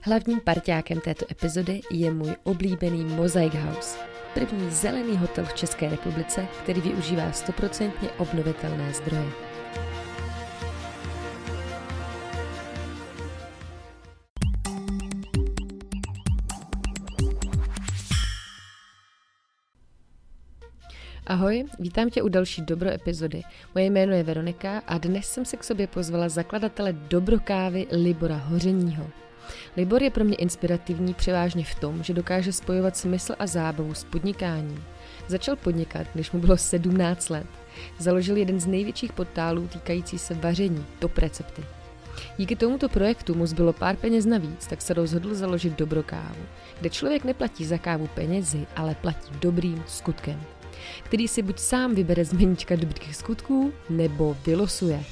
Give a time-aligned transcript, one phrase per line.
[0.00, 3.98] Hlavním parťákem této epizody je můj oblíbený Mosaic House,
[4.34, 9.26] první zelený hotel v České republice, který využívá stoprocentně obnovitelné zdroje.
[21.26, 23.42] Ahoj, vítám tě u další Dobro epizody.
[23.74, 29.25] Moje jméno je Veronika a dnes jsem se k sobě pozvala zakladatele Dobrokávy Libora Hořeního.
[29.76, 34.04] Libor je pro mě inspirativní převážně v tom, že dokáže spojovat smysl a zábavu s
[34.04, 34.84] podnikáním.
[35.28, 37.46] Začal podnikat, když mu bylo 17 let.
[37.98, 41.62] Založil jeden z největších portálů týkající se vaření, top recepty.
[42.36, 46.42] Díky tomuto projektu mu zbylo pár peněz navíc, tak se rozhodl založit Dobrokávu,
[46.80, 50.42] kde člověk neplatí za kávu penězi, ale platí dobrým skutkem,
[51.02, 55.04] který si buď sám vybere z meníčka dobrých skutků, nebo vylosuje.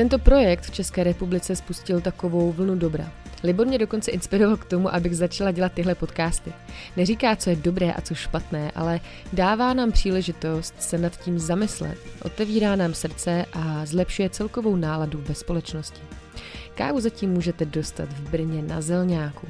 [0.00, 3.12] Tento projekt v České republice spustil takovou vlnu dobra.
[3.42, 6.52] Libor mě dokonce inspiroval k tomu, abych začala dělat tyhle podcasty.
[6.96, 9.00] Neříká, co je dobré a co špatné, ale
[9.32, 15.34] dává nám příležitost se nad tím zamyslet, otevírá nám srdce a zlepšuje celkovou náladu ve
[15.34, 16.00] společnosti.
[16.74, 19.48] Kávu zatím můžete dostat v Brně na Zelňáku.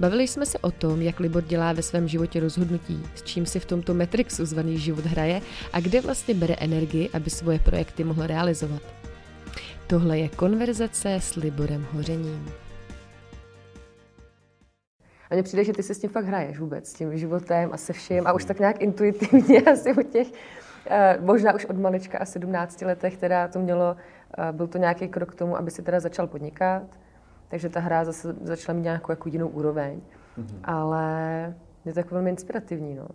[0.00, 3.60] Bavili jsme se o tom, jak Libor dělá ve svém životě rozhodnutí, s čím si
[3.60, 5.40] v tomto Matrixu zvaný život hraje
[5.72, 9.03] a kde vlastně bere energii, aby svoje projekty mohl realizovat.
[9.86, 12.48] Tohle je konverzace s Liborem Hořením.
[15.30, 17.76] A mně přijde, že ty se s tím fakt hraješ vůbec, s tím životem a
[17.76, 22.18] se vším a už tak nějak intuitivně asi u těch, uh, možná už od malička
[22.18, 23.96] a 17 letech, teda to mělo,
[24.38, 26.82] uh, byl to nějaký krok k tomu, aby si teda začal podnikat,
[27.48, 30.00] takže ta hra zase začala mít nějakou jako jinou úroveň,
[30.38, 30.60] mm-hmm.
[30.64, 33.08] ale je to jako velmi inspirativní, no.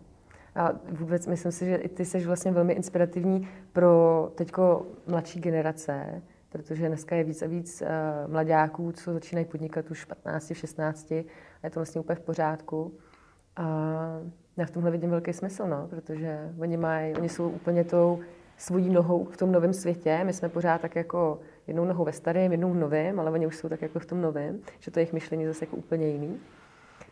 [0.56, 6.22] A vůbec myslím si, že i ty jsi vlastně velmi inspirativní pro teďko mladší generace,
[6.50, 7.88] protože dneska je víc a víc uh,
[8.32, 11.26] mladáků, co začínají podnikat už 15, 16 a
[11.64, 12.98] je to vlastně úplně v pořádku.
[13.56, 13.64] A
[14.58, 18.20] já v tomhle vidím velký smysl, no, protože oni, mají, oni jsou úplně tou
[18.58, 20.20] svojí nohou v tom novém světě.
[20.24, 23.58] My jsme pořád tak jako jednou nohou ve starém, jednou v novém, ale oni už
[23.58, 26.40] jsou tak jako v tom novém, že to jejich myšlení zase jako úplně jiný.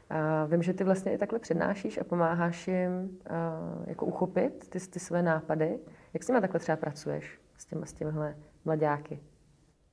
[0.09, 4.79] A vím, že ty vlastně i takhle přednášíš a pomáháš jim uh, jako uchopit ty,
[4.79, 5.79] ty své nápady.
[6.13, 8.35] Jak s nimi takhle třeba pracuješ s, těma, s těmihle
[8.65, 9.19] mladáky?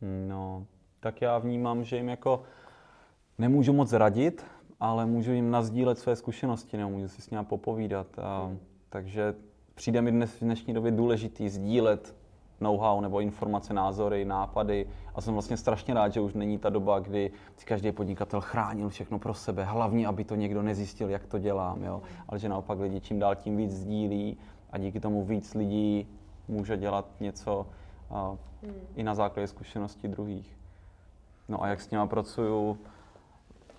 [0.00, 0.66] No,
[1.00, 2.43] tak já vnímám, že jim jako
[3.38, 4.47] nemůžu moc radit,
[4.81, 8.19] ale můžu jim nazdílet své zkušenosti, nebo můžu si s nimi popovídat.
[8.19, 8.50] A,
[8.88, 9.34] takže
[9.75, 12.15] přijde mi dnes v dnešní době důležitý sdílet
[12.60, 14.87] know-how nebo informace, názory, nápady.
[15.15, 18.88] A jsem vlastně strašně rád, že už není ta doba, kdy si každý podnikatel chránil
[18.88, 22.03] všechno pro sebe, hlavně, aby to někdo nezjistil, jak to dělám, jo?
[22.28, 24.37] ale že naopak lidi čím dál tím víc sdílí
[24.71, 26.09] a díky tomu víc lidí
[26.49, 27.66] může dělat něco
[28.11, 28.75] a hmm.
[28.95, 30.57] i na základě zkušeností druhých.
[31.49, 32.79] No a jak s něma pracuju,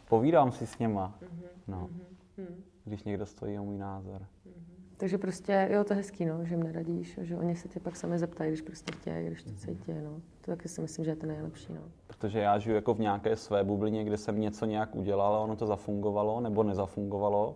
[0.09, 1.47] povídám si s něma, mm-hmm.
[1.68, 1.90] no,
[2.38, 2.56] mm-hmm.
[2.86, 4.22] když někdo stojí o můj názor.
[4.22, 4.75] Mm-hmm.
[4.97, 7.96] Takže prostě, jo, to je hezký, no, že jim neradíš, že oni se tě pak
[7.96, 9.58] sami zeptají, když prostě chtějí, když to mhm.
[9.58, 10.22] cítí, no.
[10.42, 11.81] To taky si myslím, že je to nejlepší, no.
[12.07, 15.56] Protože já žiju jako v nějaké své bublině, kde jsem něco nějak udělal a ono
[15.56, 17.56] to zafungovalo nebo nezafungovalo,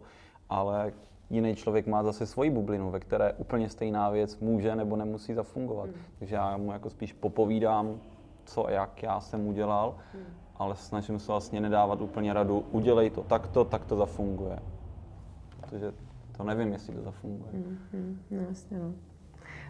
[0.50, 0.94] ale
[1.30, 5.88] jiný člověk má zase svoji bublinu, ve které úplně stejná věc může nebo nemusí zafungovat.
[5.88, 5.94] Mm.
[6.20, 8.00] Takže já mu jako spíš popovídám,
[8.46, 10.20] co a jak já jsem udělal, mm.
[10.56, 14.60] ale snažím se vlastně nedávat úplně radu, udělej to takto, tak to zafunguje.
[15.62, 15.94] Protože
[16.38, 17.52] to nevím, jestli to zafunguje.
[17.54, 18.94] Mm, mm, no, jasně, no.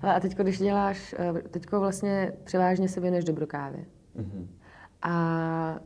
[0.01, 3.85] Ale a teď, když děláš, eh, teď vlastně převážně se věnuješ dobrokávě.
[4.17, 4.47] Mm-hmm.
[5.01, 5.79] A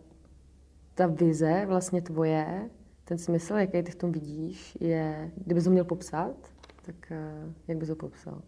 [0.93, 2.69] ta vize vlastně tvoje,
[3.05, 6.35] ten smysl, jaký ty v tom vidíš, je, kdybys ho měl popsat,
[6.85, 8.41] tak eh, jak bys ho popsal?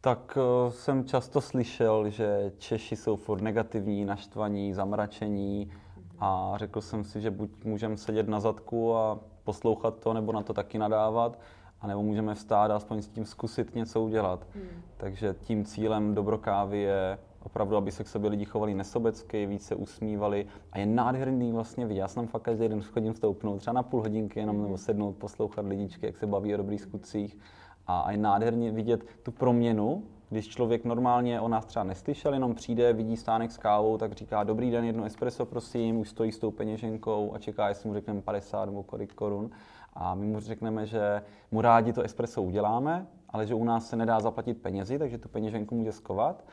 [0.00, 5.72] Tak uh, jsem často slyšel, že Češi jsou furt negativní, naštvaní, zamračení
[6.18, 10.42] a řekl jsem si, že buď můžeme sedět na zadku a poslouchat to, nebo na
[10.42, 11.38] to taky nadávat,
[11.80, 14.46] anebo můžeme vstát a aspoň s tím zkusit něco udělat.
[14.54, 14.68] Hmm.
[14.96, 20.46] Takže tím cílem dobrokávy je opravdu, aby se k sobě lidi chovali nesobecky, více usmívali.
[20.72, 22.00] A je nádherný vlastně vidět.
[22.00, 25.66] Já jsem fakt každý den chodím stoupnout třeba na půl hodinky jenom nebo sednout, poslouchat
[25.66, 27.38] lidičky, jak se baví o dobrých skutcích.
[27.86, 32.54] A, a je nádherně vidět tu proměnu, když člověk normálně o nás třeba neslyšel, jenom
[32.54, 36.38] přijde, vidí stánek s kávou, tak říká, dobrý den, jedno espresso prosím, už stojí s
[36.38, 39.50] tou peněženkou a čeká, jestli mu řekneme 50 nebo kolik korun.
[39.92, 43.96] A my mu řekneme, že mu rádi to espresso uděláme, ale že u nás se
[43.96, 46.44] nedá zaplatit penězi, takže tu peněženku může skovat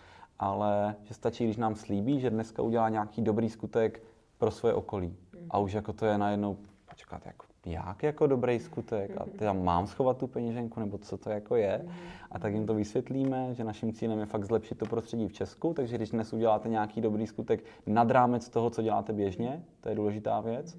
[0.41, 4.03] ale že stačí, když nám slíbí, že dneska udělá nějaký dobrý skutek
[4.37, 5.15] pro svoje okolí.
[5.49, 6.57] A už jako to je najednou,
[6.89, 11.29] počkat, jako jak jako dobrý skutek a teda mám schovat tu peněženku, nebo co to
[11.29, 11.85] jako je.
[12.31, 15.73] A tak jim to vysvětlíme, že naším cílem je fakt zlepšit to prostředí v Česku,
[15.73, 19.95] takže když dnes uděláte nějaký dobrý skutek nad rámec toho, co děláte běžně, to je
[19.95, 20.77] důležitá věc,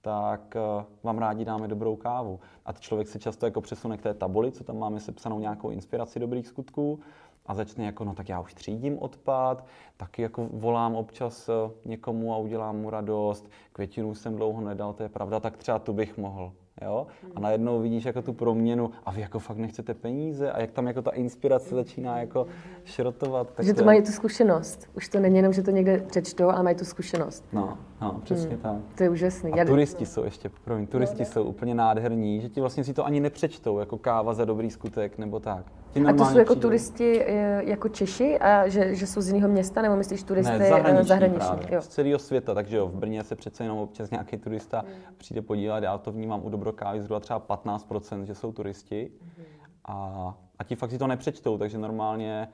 [0.00, 2.40] tak eh, vám rádi dáme dobrou kávu.
[2.66, 6.18] A člověk se často jako přesune k té tabuli, co tam máme sepsanou nějakou inspiraci
[6.18, 7.00] dobrých skutků
[7.46, 9.66] a začne jako, no tak já už třídím odpad,
[9.96, 15.02] taky jako volám občas eh, někomu a udělám mu radost, květinu jsem dlouho nedal, to
[15.02, 16.52] je pravda, tak třeba tu bych mohl.
[16.82, 17.06] Jo?
[17.34, 20.86] A najednou vidíš jako tu proměnu a vy jako fakt nechcete peníze a jak tam
[20.86, 22.46] jako ta inspirace začíná jako
[22.84, 23.52] šrotovat.
[23.52, 24.90] Tak že to mají tu zkušenost.
[24.96, 27.44] Už to není jenom, že to někde přečtou, ale mají tu zkušenost.
[27.52, 28.58] No, no přesně hmm.
[28.58, 28.76] tak.
[28.94, 29.52] To je úžasný.
[29.52, 32.94] A Já turisti jsou ještě, promiň, turisti no, jsou úplně nádherní, že ti vlastně si
[32.94, 35.64] to ani nepřečtou, jako káva za dobrý skutek nebo tak.
[36.08, 36.60] A to jsou jako přijdou.
[36.60, 40.68] turisti eh, jako Češi a že, že jsou z jiného města, nebo myslíš turisty ne,
[40.68, 41.80] zahraniční, zahraniční Jo.
[41.80, 45.14] z celého světa, takže jo, v Brně se přece jenom občas nějaký turista mm.
[45.16, 49.44] přijde podívat, já to vnímám u Dobrokávy zhruba třeba 15%, že jsou turisti mm.
[49.84, 52.48] a, a ti fakt si to nepřečtou, takže normálně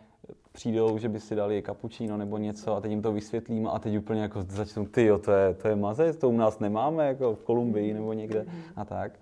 [0.57, 3.99] přijdou, že by si dali kapučíno nebo něco a teď jim to vysvětlím a teď
[3.99, 7.35] úplně jako začnou, ty jo, to je, to je mazec, to u nás nemáme, jako
[7.35, 9.13] v Kolumbii nebo někde a tak.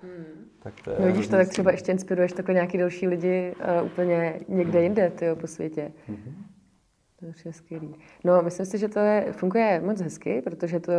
[0.58, 3.86] tak to je no vidíš to, tak třeba ještě inspiruješ takhle nějaký další lidi uh,
[3.86, 5.92] úplně někde jinde, ty po světě.
[6.08, 6.34] Mm-hmm.
[7.20, 7.94] To je skvělý.
[8.24, 10.92] No, myslím si, že to je, funguje moc hezky, protože to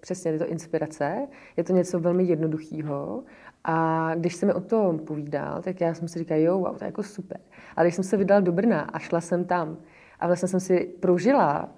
[0.00, 3.22] přesně je to inspirace, je to něco velmi jednoduchého
[3.64, 6.84] a když se mi o tom povídal, tak já jsem si říkal, jo, wow, to
[6.84, 7.40] je jako super.
[7.76, 9.76] A když jsem se vydala do Brna a šla jsem tam
[10.20, 11.68] a vlastně jsem si prožila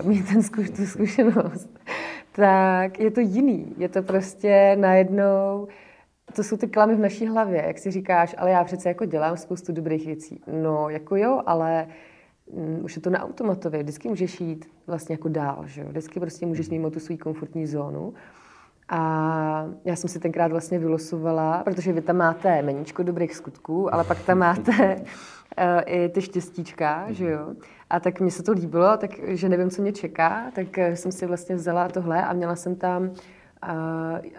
[0.00, 1.78] uh, mít ten zkuš, tu zkušenost,
[2.32, 3.74] tak je to jiný.
[3.78, 5.68] Je to prostě najednou,
[6.36, 9.36] to jsou ty klamy v naší hlavě, jak si říkáš, ale já přece jako dělám
[9.36, 10.42] spoustu dobrých věcí.
[10.62, 11.86] No, jako jo, ale
[12.46, 15.88] um, už je to na automatově, vždycky můžeš jít vlastně jako dál, že jo?
[15.88, 18.14] Vždycky prostě můžeš mimo tu svou komfortní zónu.
[18.90, 24.04] A já jsem si tenkrát vlastně vylosovala, protože vy tam máte meníčko dobrých skutků, ale
[24.04, 27.54] pak tam máte uh, i ty štěstíčka, že jo.
[27.90, 31.12] A tak mně se to líbilo, tak, že nevím, co mě čeká, tak eh, jsem
[31.12, 33.10] si vlastně vzala tohle a měla jsem tam, uh,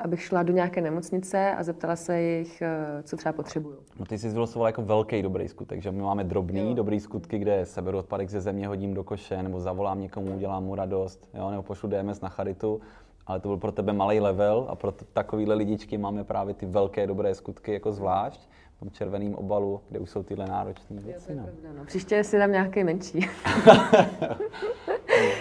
[0.04, 2.64] abych šla do nějaké nemocnice a zeptala se jich,
[3.04, 3.78] co třeba potřebuju.
[4.00, 6.74] No ty jsi vylosovala jako velký dobrý skutek, že my máme drobný jo.
[6.74, 10.76] dobrý skutky, kde seberu odpadek ze země, hodím do koše, nebo zavolám někomu, udělám mu
[10.76, 12.82] radost, jo, nebo pošlu DMS na charitu
[13.28, 17.08] ale to byl pro tebe malý level a pro takovýhle lidičky máme právě ty velké
[17.08, 21.36] dobré skutky jako zvlášť v tom červeném obalu, kde už jsou tyhle náročné věci.
[21.36, 21.46] No.
[21.78, 21.86] no.
[21.86, 23.20] Příště si dám nějaký menší.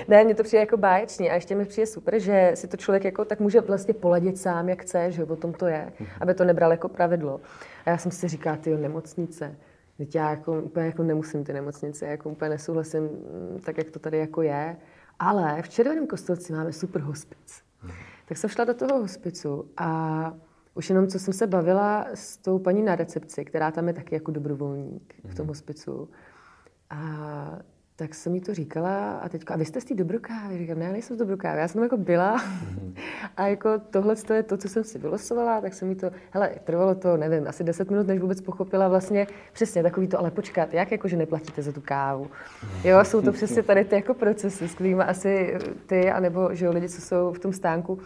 [0.09, 3.05] ne, mně to přijde jako báječný a ještě mi přijde super, že si to člověk
[3.05, 6.09] jako tak může vlastně poladit sám, jak chce, že o tom to je, mhm.
[6.21, 7.41] aby to nebral jako pravidlo.
[7.87, 9.57] A já jsem si říkal, ty nemocnice,
[10.01, 13.99] Teď já jako, úplně jako nemusím ty nemocnice, jako úplně nesouhlasím mm, tak, jak to
[13.99, 14.77] tady jako je.
[15.19, 17.63] Ale v Červeném kostelci máme super hospic.
[18.31, 20.33] Tak jsem šla do toho hospicu a
[20.75, 24.15] už jenom, co jsem se bavila s tou paní na recepci, která tam je taky
[24.15, 25.49] jako dobrovolník v tom mhm.
[25.49, 26.11] hospicu.
[26.91, 27.59] A
[28.01, 30.59] tak jsem jí to říkala a teďka, a vy jste z té dobrokávy?
[30.59, 32.93] Říkám, ne, já nejsem z dobrokávy, já jsem tam jako byla mm-hmm.
[33.37, 36.51] a jako tohle to je to, co jsem si vylosovala, tak jsem jí to, hele,
[36.65, 40.75] trvalo to, nevím, asi 10 minut, než vůbec pochopila vlastně přesně takový to, ale počkat,
[40.75, 42.31] jak jako, že neplatíte za tu kávu?
[42.85, 46.73] Jo, jsou to přesně tady ty jako procesy, s kterými asi ty, anebo že jo,
[46.73, 48.01] lidi, co jsou v tom stánku, uh,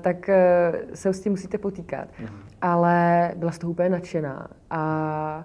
[0.00, 2.08] tak uh, se s tím musíte potýkat.
[2.08, 2.28] Mm-hmm.
[2.60, 5.44] Ale byla z toho úplně nadšená a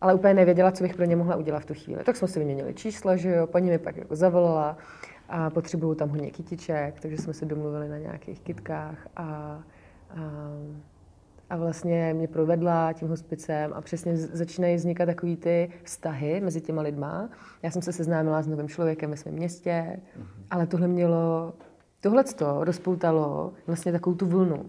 [0.00, 2.04] ale úplně nevěděla, co bych pro ně mohla udělat v tu chvíli.
[2.04, 4.76] Tak jsme si vyměnili čísla, že jo, paní mi pak jako zavolala
[5.28, 9.62] a potřebuju tam hodně kytiček, takže jsme se domluvili na nějakých kytkách a, a,
[11.50, 16.82] a vlastně mě provedla tím hospicem a přesně začínají vznikat takový ty vztahy mezi těma
[16.82, 17.28] lidma.
[17.62, 19.86] Já jsem se seznámila s novým člověkem ve svém městě,
[20.18, 20.26] mm-hmm.
[20.50, 21.54] ale tohle mělo,
[22.00, 24.66] tohle to rozpoutalo vlastně takovou tu vlnu.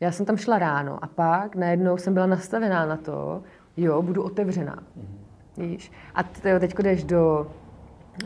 [0.00, 3.42] Já jsem tam šla ráno a pak najednou jsem byla nastavená na to,
[3.76, 4.76] jo, budu otevřená.
[4.76, 5.22] Mm-hmm.
[5.56, 5.92] Víš?
[6.14, 7.52] A teď jdeš do,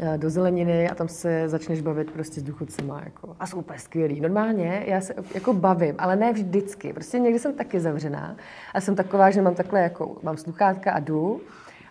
[0.01, 3.01] eh, do zeleniny a tam se začneš bavit prostě s důchodcema.
[3.05, 4.21] Jako, a jsou úplně skvělý.
[4.21, 6.93] Normálně já se jako bavím, ale ne vždycky.
[6.93, 8.37] Prostě někdy jsem taky zavřená
[8.75, 11.41] a jsem taková, že mám takhle jako, mám sluchátka a jdu,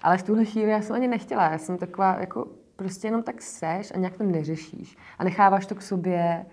[0.02, 1.52] ale v tuhle chvíli já jsem ani nechtěla.
[1.52, 4.98] Já jsem taková jako prostě jenom tak seš a nějak to neřešíš.
[5.20, 6.46] A necháváš to k sobě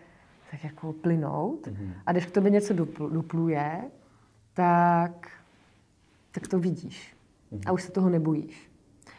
[0.51, 1.67] tak jako plynout.
[1.67, 1.93] Mm-hmm.
[2.07, 2.75] A když k tobě něco
[3.11, 3.81] dupluje,
[4.55, 5.29] tak
[6.33, 7.17] tak to vidíš.
[7.53, 7.75] A mhm.
[7.75, 8.71] už se toho nebojíš.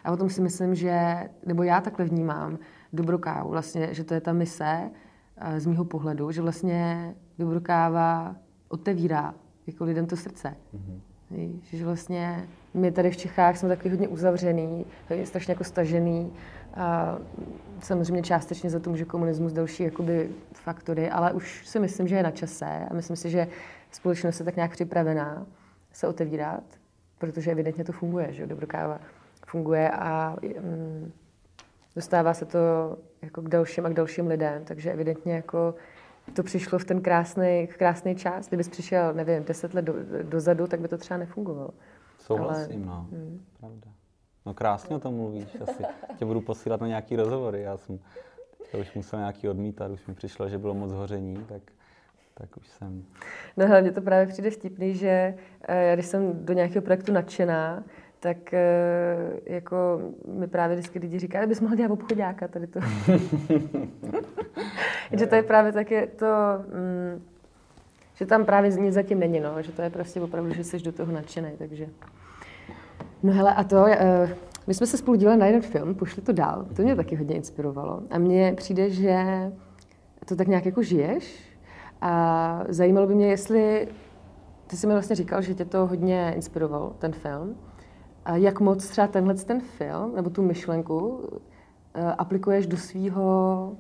[0.04, 2.60] A o tom si myslím, že, nebo já takhle vnímám
[2.94, 4.92] dobrokávu, vlastně, že to je ta mise
[5.38, 8.36] eh, z mýho pohledu, že vlastně dobrokáva
[8.68, 9.36] otevírá
[9.68, 10.56] jako lidem to srdce.
[10.76, 11.00] Mm-hmm.
[11.32, 14.86] Víš, že vlastně my tady v Čechách jsme taky hodně uzavřený,
[15.24, 16.34] strašně jako stažený
[16.74, 17.18] a
[17.80, 22.24] samozřejmě částečně za to může komunismus další jakoby faktory, ale už si myslím, že je
[22.24, 23.48] na čase a myslím si, že
[23.92, 25.46] společnost je tak nějak připravená
[25.94, 26.64] se otevírat,
[27.24, 29.00] protože evidentně to funguje, že dobrokáva
[29.46, 31.12] funguje a mm,
[31.96, 32.60] dostává se to
[33.22, 35.76] jako k dalším a k dalším lidem, takže evidentně jako
[36.34, 38.48] to přišlo v ten krásný, krásný čas.
[38.48, 41.70] Kdybys přišel, nevím, deset let do, dozadu, tak by to třeba nefungovalo.
[42.20, 43.08] Souhlasím, Ale, no.
[43.12, 43.46] Hmm.
[43.60, 43.92] Pravda.
[44.46, 45.58] No krásně o tom mluvíš.
[45.62, 45.84] Asi
[46.18, 47.62] tě budu posílat na nějaký rozhovory.
[47.62, 48.00] Já jsem
[48.74, 51.62] já už musel nějaký odmítat, už mi přišlo, že bylo moc hoření, tak,
[52.34, 53.04] tak už jsem...
[53.58, 55.36] No hlavně to právě přijde vtipný, že
[55.68, 57.84] eh, když jsem do nějakého projektu nadšená,
[58.20, 62.80] tak eh, jako mi právě vždycky lidi říkají, bys mohl dělat obchodáka tady to.
[65.12, 66.26] že to je právě také to,
[66.68, 67.24] mm,
[68.16, 70.92] že tam právě nic zatím není, no, že to je prostě opravdu, že jsi do
[70.92, 71.88] toho nadšený, takže.
[73.24, 73.90] No hele, a to, uh,
[74.68, 77.36] my jsme se spolu díleli na jeden film, pošli to dál, to mě taky hodně
[77.36, 78.04] inspirovalo.
[78.12, 79.24] A mně přijde, že
[80.26, 81.53] to tak nějak jako žiješ
[82.04, 83.88] a zajímalo by mě, jestli,
[84.68, 87.58] ty jsi mi vlastně říkal, že tě to hodně inspiroval, ten film,
[88.26, 91.30] a jak moc třeba tenhle ten film, nebo tu myšlenku, uh,
[92.18, 93.76] aplikuješ do svého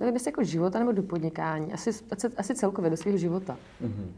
[0.00, 1.90] nevím, jestli jako života nebo do podnikání, asi,
[2.36, 3.56] asi celkově do svého života.
[3.82, 4.08] Mm-hmm.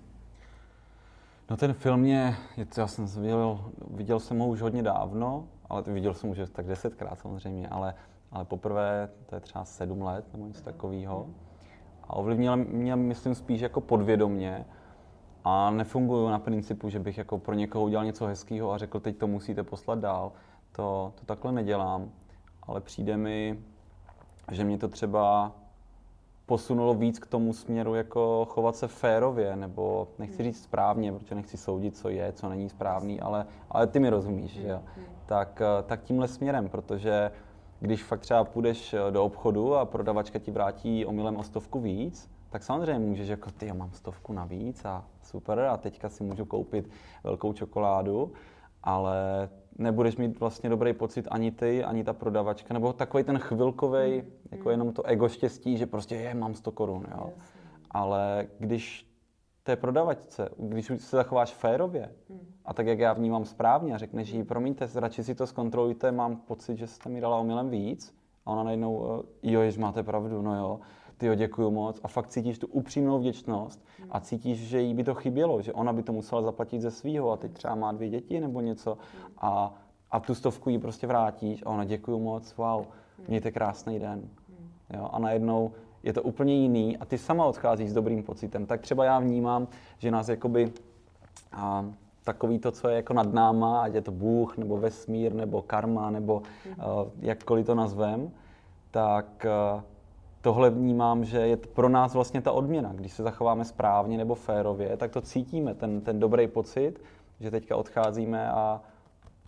[1.50, 2.37] No ten film mě,
[2.76, 7.21] já jsem viděl, viděl jsem ho už hodně dávno, ale viděl jsem už tak desetkrát
[7.21, 7.94] samozřejmě, ale,
[8.32, 11.26] ale poprvé to je třeba sedm let nebo něco takového.
[12.02, 14.64] A ovlivnil mě, myslím, spíš jako podvědomně
[15.44, 19.16] a nefunguju na principu, že bych jako pro někoho udělal něco hezkého a řekl, teď
[19.16, 20.32] to musíte poslat dál.
[20.73, 22.11] To, to takhle nedělám,
[22.62, 23.59] ale přijde mi,
[24.50, 25.52] že mě to třeba
[26.47, 30.52] posunulo víc k tomu směru, jako chovat se férově, nebo nechci hmm.
[30.52, 34.52] říct správně, protože nechci soudit, co je, co není správný, ale, ale ty mi rozumíš,
[34.52, 34.82] že jo?
[35.26, 37.30] Tak, eh, tak tímhle směrem, protože
[37.83, 42.31] když fakt třeba půjdeš eh, do obchodu a prodavačka ti vrátí omylem o stovku víc,
[42.51, 46.45] tak samozřejmě můžeš jako ty, já mám stovku navíc a super a teďka si můžu
[46.45, 46.91] koupit
[47.25, 48.33] velkou čokoládu,
[48.83, 49.49] ale
[49.79, 54.31] nebudeš mít vlastně dobrý pocit ani ty, ani ta prodavačka, nebo takový ten chvilkový, mm.
[54.51, 57.27] jako jenom to ego štěstí, že prostě je, mám 100 korun, jo.
[57.27, 57.45] Yes.
[57.91, 59.12] Ale když
[59.62, 62.40] té prodavačce, když se zachováš férově mm.
[62.64, 66.37] a tak, jak já vnímám správně a řekneš jí, promiňte, radši si to zkontrolujte, mám
[66.37, 68.23] pocit, že jste mi dala omylem víc.
[68.47, 70.81] A ona najednou, jo, jež máte pravdu, no jo,
[71.16, 72.00] ty jo, děkuju moc.
[72.02, 75.92] A fakt cítíš tu upřímnou vděčnost a cítíš, že jí by to chybělo, že ona
[75.92, 78.99] by to musela zaplatit ze svýho a teď třeba má dvě děti nebo něco.
[79.38, 79.75] A,
[80.11, 82.85] a tu stovku jí prostě vrátíš a ona děkuju moc, wow,
[83.28, 84.28] mějte krásný den.
[84.95, 88.66] Jo, a najednou je to úplně jiný a ty sama odcházíš s dobrým pocitem.
[88.66, 89.68] Tak třeba já vnímám,
[89.99, 90.73] že nás jakoby
[91.52, 91.87] a,
[92.25, 96.11] takový to, co je jako nad náma, ať je to Bůh, nebo vesmír, nebo karma,
[96.11, 96.82] nebo uh,
[97.21, 98.30] jakkoliv to nazvem,
[98.90, 99.82] tak uh,
[100.40, 102.92] tohle vnímám, že je pro nás vlastně ta odměna.
[102.92, 107.00] Když se zachováme správně nebo férově, tak to cítíme, ten, ten dobrý pocit,
[107.40, 108.80] že teďka odcházíme a,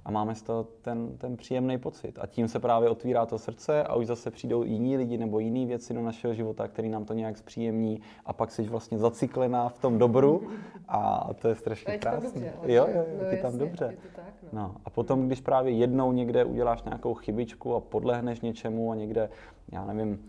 [0.04, 2.18] a máme z toho ten, ten příjemný pocit.
[2.20, 5.66] A tím se právě otvírá to srdce a už zase přijdou jiní lidi nebo jiné
[5.66, 9.78] věci do našeho života, který nám to nějak zpříjemní a pak jsi vlastně zaciklená v
[9.78, 10.48] tom dobru
[10.88, 12.46] a to je strašně krásné.
[12.46, 13.84] Jo, jo, jo, no, je tam dobře.
[13.90, 14.48] Je to tak, no.
[14.52, 14.74] no.
[14.84, 19.30] A potom, když právě jednou někde uděláš nějakou chybičku a podlehneš něčemu a někde,
[19.72, 20.26] já nevím,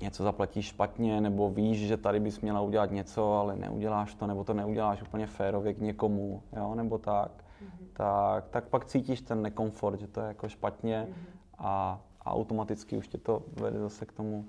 [0.00, 4.44] něco zaplatíš špatně, nebo víš, že tady bys měla udělat něco, ale neuděláš to, nebo
[4.44, 7.30] to neuděláš úplně férově k někomu, jo, nebo tak,
[7.62, 7.86] mm-hmm.
[7.92, 11.42] tak, tak pak cítíš ten nekomfort, že to je jako špatně mm-hmm.
[11.58, 14.46] a, a automaticky už tě to vede zase k tomu,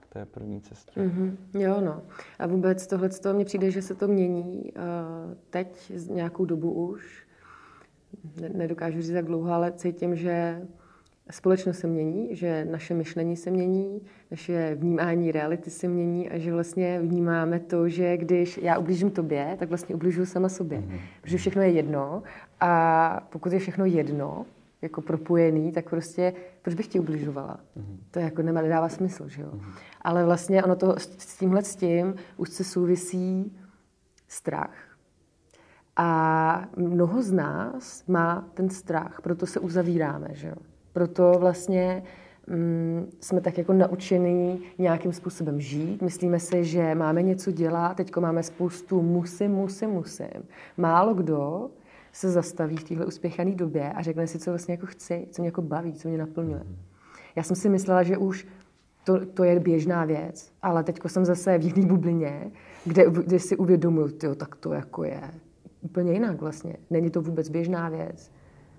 [0.00, 1.00] k té první cestě.
[1.00, 1.36] Mm-hmm.
[1.54, 2.02] Jo, no.
[2.38, 7.26] A vůbec tohle to mně přijde, že se to mění uh, teď nějakou dobu už.
[8.40, 10.62] Ne, nedokážu říct jak dlouho, ale cítím, že
[11.30, 16.52] společnost se mění, že naše myšlení se mění, naše vnímání reality se mění a že
[16.52, 20.78] vlastně vnímáme to, že když já ublížím tobě, tak vlastně ublížuji sama sobě.
[20.78, 21.00] Mm-hmm.
[21.22, 22.22] Protože všechno je jedno
[22.60, 24.46] a pokud je všechno jedno,
[24.82, 27.60] jako propojený, tak prostě proč bych ti ubližovala?
[27.76, 27.96] Mm-hmm.
[28.10, 29.50] To jako nemá, nedává smysl, že jo?
[29.54, 29.72] Mm-hmm.
[30.02, 33.56] Ale vlastně ono to s tímhle s tím už se souvisí
[34.28, 34.96] strach.
[35.96, 40.73] A mnoho z nás má ten strach, proto se uzavíráme, že jo?
[40.94, 42.02] Proto vlastně
[42.46, 46.02] mm, jsme tak jako naučení nějakým způsobem žít.
[46.02, 50.48] Myslíme si, že máme něco dělat, teď máme spoustu musím, musím, musím.
[50.76, 51.70] Málo kdo
[52.12, 55.48] se zastaví v téhle uspěchané době a řekne si, co vlastně jako chci, co mě
[55.48, 56.62] jako baví, co mě naplňuje.
[57.36, 58.46] Já jsem si myslela, že už
[59.04, 62.50] to, to je běžná věc, ale teď jsem zase v jiné bublině,
[62.84, 65.20] kde, kde si uvědomuju, tyjo, tak to jako je
[65.80, 66.76] úplně jinak vlastně.
[66.90, 68.30] Není to vůbec běžná věc.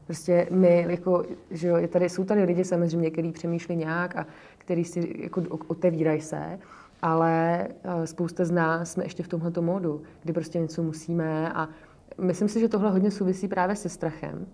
[0.05, 4.25] Prostě my, jako, že jo, je tady, jsou tady lidi samozřejmě, kteří přemýšlí nějak a
[4.57, 6.59] kteří si jako otevírají se,
[7.01, 11.69] ale eh, spousta z nás jsme ještě v tomhle módu, kdy prostě něco musíme a
[12.17, 14.45] myslím si, že tohle hodně souvisí právě se strachem.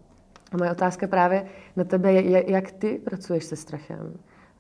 [0.52, 4.14] A moje otázka právě na tebe je, jak ty pracuješ se strachem?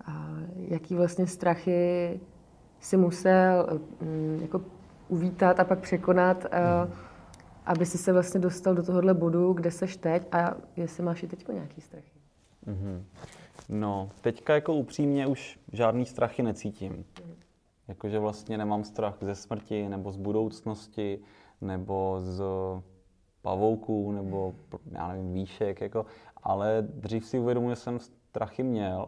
[0.06, 2.20] A jaký vlastně strachy
[2.80, 4.62] si musel mm, jako
[5.08, 6.94] uvítat a pak překonat, mm.
[7.66, 11.28] Aby si se vlastně dostal do tohohle bodu, kde seš teď a jestli máš i
[11.28, 12.20] teď nějaký strachy?
[12.68, 13.04] Mm-hmm.
[13.70, 16.92] No, teďka jako upřímně už žádný strachy necítím.
[16.94, 17.36] Mm.
[17.88, 21.20] Jakože vlastně nemám strach ze smrti, nebo z budoucnosti,
[21.62, 22.44] nebo z
[23.42, 24.56] pavouků, nebo
[24.92, 26.06] já nevím, výšek, jako,
[26.44, 29.06] ale dřív si uvědomuji, že jsem strachy měl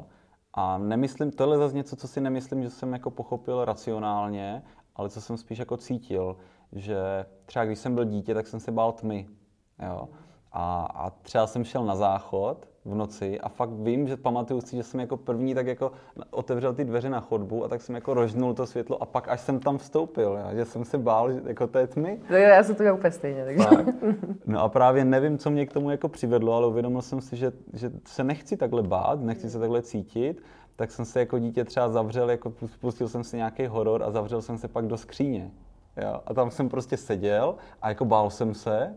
[0.53, 4.63] a nemyslím, tohle zase něco, co si nemyslím, že jsem jako pochopil racionálně,
[4.95, 6.37] ale co jsem spíš jako cítil,
[6.75, 9.27] že třeba když jsem byl dítě, tak jsem se bál tmy.
[9.87, 10.09] Jo.
[10.51, 14.75] A, a třeba jsem šel na záchod v noci a fakt vím, že pamatuju si,
[14.75, 15.91] že jsem jako první tak jako
[16.29, 19.41] otevřel ty dveře na chodbu a tak jsem jako rožnul to světlo a pak až
[19.41, 22.19] jsem tam vstoupil, jo, že jsem se bál, že jako té tmy.
[22.29, 23.45] No já jsem to měl úplně stejně.
[23.45, 23.85] Takže.
[24.45, 27.51] No a právě nevím, co mě k tomu jako přivedlo, ale uvědomil jsem si, že,
[27.73, 30.43] že se nechci takhle bát, nechci se takhle cítit,
[30.75, 34.41] tak jsem se jako dítě třeba zavřel, jako pustil jsem si nějaký horor a zavřel
[34.41, 35.51] jsem se pak do skříně.
[35.97, 36.21] Jo?
[36.25, 38.95] A tam jsem prostě seděl a jako bál jsem se,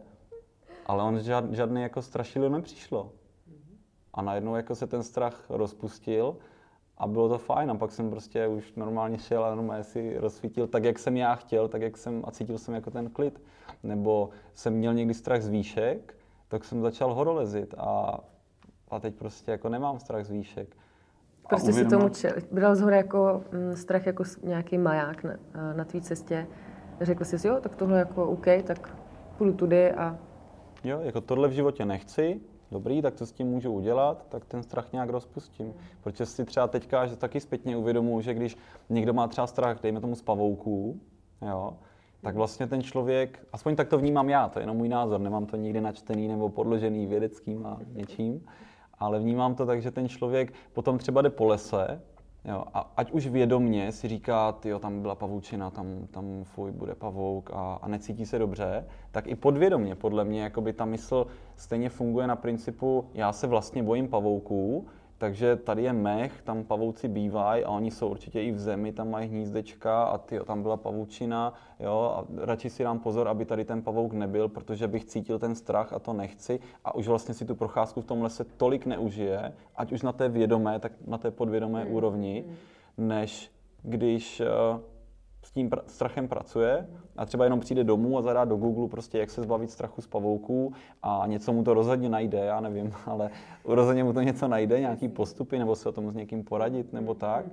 [0.86, 3.12] ale on žád, žádný jako strašidlo nepřišlo.
[4.14, 6.36] A najednou jako se ten strach rozpustil
[6.98, 7.70] a bylo to fajn.
[7.70, 11.34] A pak jsem prostě už normálně šel a normálně si rozsvítil tak, jak jsem já
[11.34, 13.42] chtěl, tak, jak jsem a cítil jsem jako ten klid.
[13.82, 16.14] Nebo jsem měl někdy strach z výšek,
[16.48, 18.20] tak jsem začal horolezit a,
[18.90, 20.76] a teď prostě jako nemám strach z výšek.
[21.48, 22.32] Prostě si tomu čel.
[22.52, 25.36] Bral z hora jako m, mm, strach jako nějaký maják na,
[25.76, 26.46] na tvý cestě.
[27.00, 28.96] Řekl jsi, jo, tak tohle jako OK, tak
[29.38, 30.18] půjdu tudy a...
[30.84, 34.62] Jo, jako tohle v životě nechci, dobrý, tak co s tím můžu udělat, tak ten
[34.62, 35.74] strach nějak rozpustím.
[36.00, 38.56] Protože si třeba teďka, že taky zpětně uvědomuji, že když
[38.88, 41.00] někdo má třeba strach, dejme tomu z pavouků,
[41.48, 41.76] jo,
[42.22, 45.46] tak vlastně ten člověk, aspoň tak to vnímám já, to je jenom můj názor, nemám
[45.46, 48.46] to nikdy načtený nebo podložený vědeckým a něčím,
[48.98, 52.00] ale vnímám to tak, že ten člověk potom třeba jde po lese
[52.48, 56.94] Jo, a ať už vědomně si říká, jo, tam byla pavučina, tam, tam fuj, bude
[56.94, 61.88] pavouk a, a necítí se dobře, tak i podvědomně podle mě jakoby ta mysl stejně
[61.88, 64.86] funguje na principu, já se vlastně bojím pavouků,
[65.18, 69.10] takže tady je mech, tam pavouci bývají a oni jsou určitě i v zemi, tam
[69.10, 73.64] mají hnízdečka a tyjo, tam byla pavučina, jo, a radši si dám pozor, aby tady
[73.64, 77.44] ten pavouk nebyl, protože bych cítil ten strach a to nechci a už vlastně si
[77.44, 81.30] tu procházku v tom lese tolik neužije, ať už na té vědomé, tak na té
[81.30, 81.92] podvědomé mm.
[81.92, 83.08] úrovni, mm.
[83.08, 83.50] než
[83.82, 84.80] když uh,
[85.46, 89.18] s tím pr- strachem pracuje a třeba jenom přijde domů a zadá do Google prostě,
[89.18, 93.30] jak se zbavit strachu z pavouků a něco mu to rozhodně najde, já nevím, ale
[93.64, 97.14] rozhodně mu to něco najde, nějaký postupy, nebo se o tom s někým poradit, nebo
[97.14, 97.44] tak.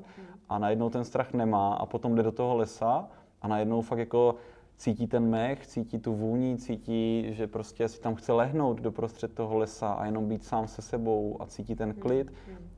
[0.49, 3.07] A najednou ten strach nemá a potom jde do toho lesa
[3.41, 4.35] a najednou fakt jako
[4.77, 9.33] cítí ten mech, cítí tu vůni, cítí, že prostě si tam chce lehnout do prostřed
[9.33, 12.33] toho lesa a jenom být sám se sebou a cítí ten klid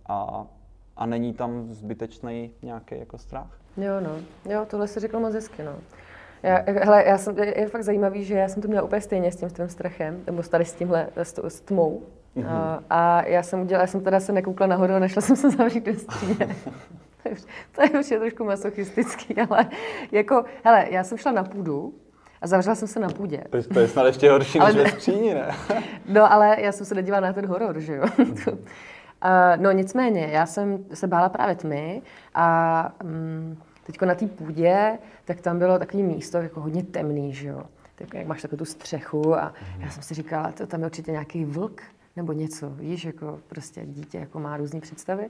[0.05, 0.47] a,
[0.97, 3.64] a není tam zbytečný nějaký jako strach.
[3.77, 4.17] Jo, no.
[4.53, 5.75] Jo, tohle si řekl moc hezky, no.
[6.43, 9.35] Já, hele, já jsem, je fakt zajímavý, že já jsem to měla úplně stejně s
[9.35, 12.03] tím svým strachem, nebo tady s tímhle, s, s tmou.
[12.37, 12.47] Mm-hmm.
[12.49, 15.49] A, a, já jsem udělala, já jsem teda se nekoukla nahoru a nešla jsem se
[15.49, 16.55] zavřít do skříně.
[17.75, 19.65] to je už je trošku masochistický, ale
[20.11, 21.93] jako, hele, já jsem šla na půdu
[22.41, 23.43] a zavřela jsem se na půdě.
[23.49, 25.55] To je, to je snad ještě horší než ve skříni, ne?
[26.05, 28.03] no, ale já jsem se nedívala na ten horor, že jo.
[29.25, 32.01] Uh, no nicméně, já jsem se bála právě tmy
[32.33, 37.47] a um, teďko na té půdě, tak tam bylo takové místo jako hodně temný, že
[37.47, 37.63] jo.
[37.95, 41.11] Tak jak máš takovou tu střechu a já jsem si říkala, to tam je určitě
[41.11, 41.81] nějaký vlk
[42.15, 45.29] nebo něco, víš, jako prostě dítě jako má různé představy.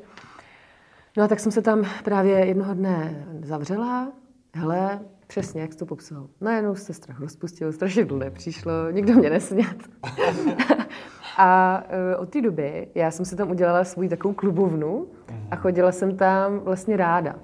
[1.18, 4.12] No a tak jsem se tam právě jednoho dne zavřela,
[4.54, 6.28] hele, přesně, jak jsi to popsal.
[6.42, 9.78] Najednou se strach rozpustil, strašidlo nepřišlo, nikdo mě nesnět.
[11.38, 11.84] A
[12.15, 15.08] uh, od té doby já jsem si tam udělala svůj takovou klubovnu
[15.52, 17.36] a chodila jsem tam vlastně ráda.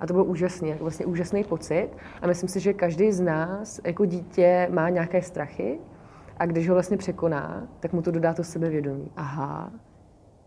[0.00, 1.88] A to bylo úžasný, vlastně úžasný pocit.
[2.22, 5.78] A myslím si, že každý z nás jako dítě má nějaké strachy
[6.36, 9.10] a když ho vlastně překoná, tak mu to dodá to sebevědomí.
[9.16, 9.72] Aha,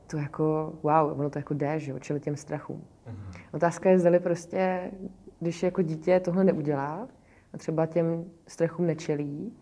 [0.08, 2.84] to jako, wow, ono to jako jde, že jo, čili těm strachům.
[3.08, 3.40] Mm-hmm.
[3.54, 4.92] Otázka je, zda prostě,
[5.40, 7.08] když jako dítě tohle neudělá
[7.54, 9.54] a třeba těm strachům nečelí,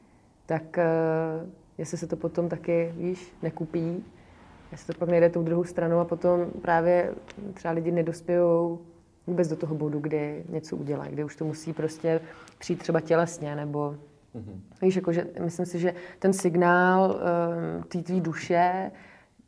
[0.45, 4.05] tak uh, jestli se to potom taky, víš, nekupí,
[4.71, 7.13] jestli to pak nejde tou druhou stranou a potom právě
[7.53, 8.79] třeba lidi nedospějou
[9.27, 12.21] vůbec do toho bodu, kdy něco udělají, kde už to musí prostě
[12.59, 13.95] přijít třeba tělesně nebo
[14.35, 14.59] Mm-hmm.
[14.81, 18.91] Víš, jako, že myslím si, že ten signál um, té tvý duše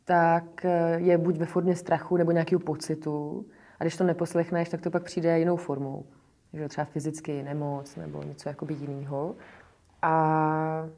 [0.06, 3.46] tak eh, je buď ve formě strachu nebo nějakého pocitu.
[3.80, 6.04] A když to neposlechneš, tak to pak přijde jinou formou.
[6.52, 9.34] Že třeba fyzicky nemoc nebo něco jakoby jiného.
[10.02, 10.88] A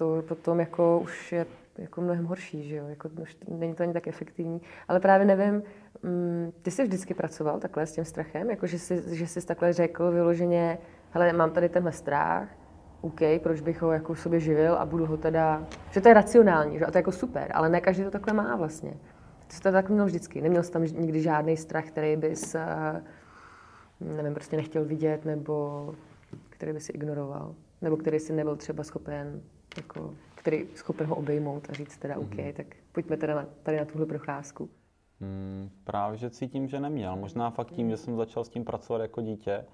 [0.00, 1.46] to potom jako už je
[1.78, 2.86] jako mnohem horší, že jo?
[2.88, 4.62] Jako, už není to ani tak efektivní.
[4.88, 5.62] Ale právě nevím,
[6.02, 9.72] mm, ty jsi vždycky pracoval takhle s tím strachem, jako že jsi, že jsi takhle
[9.72, 10.78] řekl vyloženě,
[11.10, 12.48] hele, mám tady tenhle strach,
[13.00, 16.78] OK, proč bych ho jako sobě živil a budu ho teda, že to je racionální,
[16.78, 16.84] že?
[16.84, 18.90] a to je jako super, ale ne každý to takhle má vlastně.
[19.46, 23.02] Ty jsi to tak měl vždycky, neměl jsi tam nikdy žádný strach, který bys, eh,
[24.00, 25.94] nevím, prostě nechtěl vidět, nebo
[26.50, 29.42] který by si ignoroval, nebo který si nebyl třeba schopen,
[29.76, 32.52] jako, který schopen ho obejmout a říct teda OK, mm-hmm.
[32.52, 34.70] tak pojďme teda na, tady na tuhle procházku.
[35.20, 37.16] Hmm, právě, že cítím, že neměl.
[37.16, 39.64] Možná fakt tím, že jsem začal s tím pracovat jako dítě,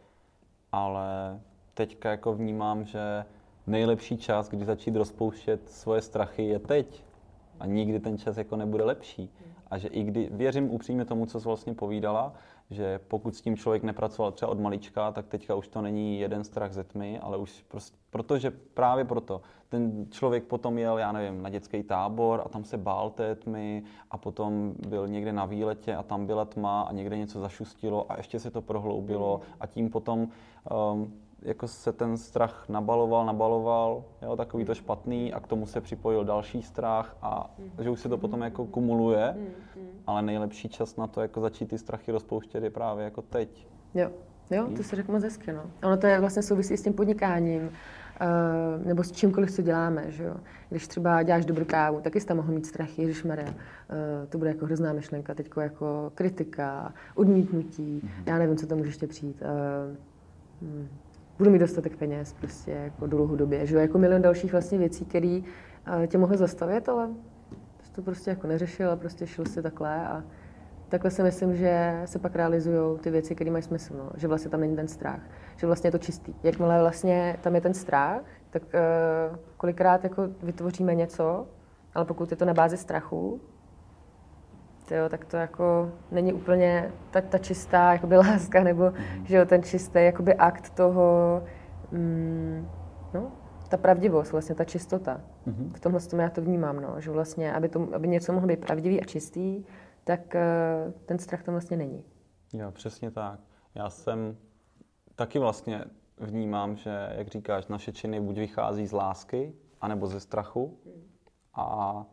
[0.73, 1.41] ale
[1.75, 3.25] teďka jako vnímám, že
[3.67, 7.05] nejlepší čas, kdy začít rozpouštět svoje strachy, je teď.
[7.61, 9.31] A nikdy ten čas jako nebude lepší.
[9.71, 12.33] A že i kdy, věřím upřímně tomu, co jsi vlastně povídala,
[12.71, 16.45] že pokud s tím člověk nepracoval třeba od malička, tak teďka už to není jeden
[16.45, 21.43] strach ze tmy, ale už prostě, protože právě proto ten člověk potom jel, já nevím,
[21.43, 25.95] na dětský tábor a tam se bál té tmy a potom byl někde na výletě
[25.95, 29.91] a tam byla tma a někde něco zašustilo a ještě se to prohloubilo a tím
[29.91, 30.29] potom
[30.93, 35.81] um, jako se ten strach nabaloval, nabaloval, jo, takový to špatný a k tomu se
[35.81, 37.85] připojil další strach a mm.
[37.85, 39.85] že už se to potom jako kumuluje, mm.
[40.07, 43.67] ale nejlepší čas na to jako začít ty strachy rozpouštět je právě jako teď.
[43.95, 44.11] Jo,
[44.51, 45.63] jo, to se řekl moc hezky, no.
[45.85, 50.25] Ono to je vlastně souvisí s tím podnikáním, uh, nebo s čímkoliv, co děláme, že
[50.25, 50.37] jo.
[50.71, 53.55] Když třeba děláš dobrou kávu, taky jsi tam mohl mít strachy, Maria, uh,
[54.29, 58.11] to bude jako hrozná myšlenka, teď jako kritika, odmítnutí, mm.
[58.27, 59.43] já nevím, co to může ještě přijít.
[59.43, 59.97] Uh,
[60.69, 60.89] hmm
[61.39, 65.41] budu mít dostatek peněz prostě jako dlouhodobě, že jo, jako milion dalších vlastně věcí, které
[66.03, 67.09] eh, tě mohly zastavit, ale
[67.97, 70.25] to prostě jako neřešil a prostě šel si takhle a
[70.89, 74.11] takhle si myslím, že se pak realizují ty věci, které mají smysl, no.
[74.17, 75.21] že vlastně tam není ten strach,
[75.57, 76.35] že vlastně je to čistý.
[76.43, 78.21] Jakmile vlastně tam je ten strach,
[78.51, 81.47] tak uh, kolikrát jako vytvoříme něco,
[81.95, 83.41] ale pokud je to na bázi strachu,
[84.87, 88.93] tyjo, tak to jako není úplně ta, ta čistá jakoby láska, nebo
[89.25, 91.43] že jo, ten čistý jakoby akt toho,
[91.93, 92.69] mm,
[93.15, 93.33] no,
[93.69, 95.21] ta pravdivost, vlastně ta čistota.
[95.47, 95.73] Mm-hmm.
[95.73, 98.67] V tomhle tom já to vnímám, no, že vlastně, aby, to, aby něco mohlo být
[98.67, 99.65] pravdivý a čistý,
[100.05, 102.05] tak uh, ten strach tam vlastně není.
[102.53, 103.41] Jo, přesně tak.
[103.75, 104.37] Já jsem
[105.15, 105.85] taky vlastně
[106.19, 110.79] vnímám, že, jak říkáš, naše činy buď vychází z lásky, anebo ze strachu.
[111.55, 112.07] A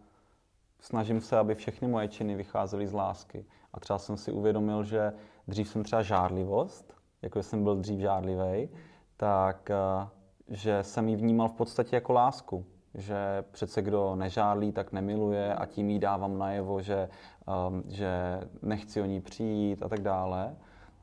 [0.83, 3.45] snažím se, aby všechny moje činy vycházely z lásky.
[3.73, 5.13] A třeba jsem si uvědomil, že
[5.47, 8.69] dřív jsem třeba žárlivost, jako jsem byl dřív žárlivý,
[9.17, 10.07] tak eh,
[10.47, 12.65] že jsem ji vnímal v podstatě jako lásku.
[12.95, 17.09] Že přece kdo nežárlí, tak nemiluje a tím jí dávám najevo, že,
[17.67, 20.55] um, že nechci o ní přijít a tak dále.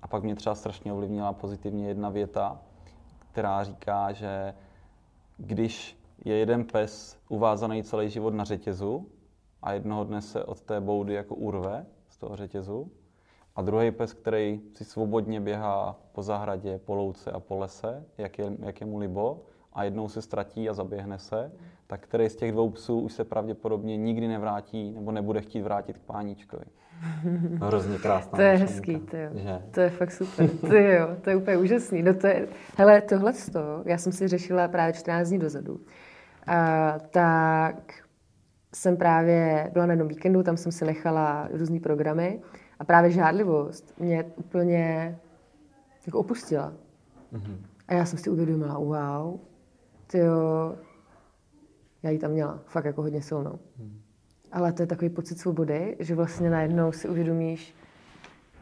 [0.03, 2.61] A pak mě třeba strašně ovlivnila pozitivně jedna věta,
[3.33, 4.55] která říká, že
[5.37, 9.07] když je jeden pes uvázaný celý život na řetězu,
[9.63, 12.91] a jednoho dne se od té boudy jako urve z toho řetězu.
[13.57, 18.39] A druhý pes, který si svobodně běhá po zahradě, po louce a po lese, jak
[18.39, 19.43] je, jak je mu libo,
[19.73, 21.53] a jednou se ztratí a zaběhne se,
[21.87, 25.99] tak který z těch dvou psů už se pravděpodobně nikdy nevrátí nebo nebude chtít vrátit
[25.99, 26.65] k páníčkovi.
[27.63, 29.31] Hrozně krásná To je myšlenka, hezký, to, jo.
[29.35, 29.63] Že?
[29.71, 30.49] to je fakt super.
[30.49, 32.03] To je, jo, to je úplně úžasný.
[32.03, 33.33] No to je, hele, tohle
[33.85, 35.81] já jsem si řešila právě 14 dní dozadu.
[36.47, 37.93] A, tak
[38.75, 42.41] jsem právě byla na jednom víkendu, tam jsem si nechala různé programy
[42.79, 45.19] a právě žádlivost mě úplně
[46.07, 46.73] jako opustila.
[47.33, 47.57] Mm-hmm.
[47.89, 49.41] A já jsem si uvědomila, wow,
[50.07, 50.75] tyjo,
[52.03, 53.59] já ji tam měla fakt jako hodně silnou.
[53.79, 54.01] Mm.
[54.53, 57.75] Ale to je takový pocit svobody, že vlastně najednou si uvědomíš,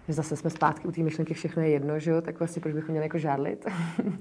[0.09, 2.75] že zase jsme zpátky u té myšlenky, všechno je jedno, že jo, tak vlastně proč
[2.75, 3.67] bychom měli jako žádlit.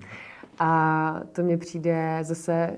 [0.60, 2.78] a to mně přijde zase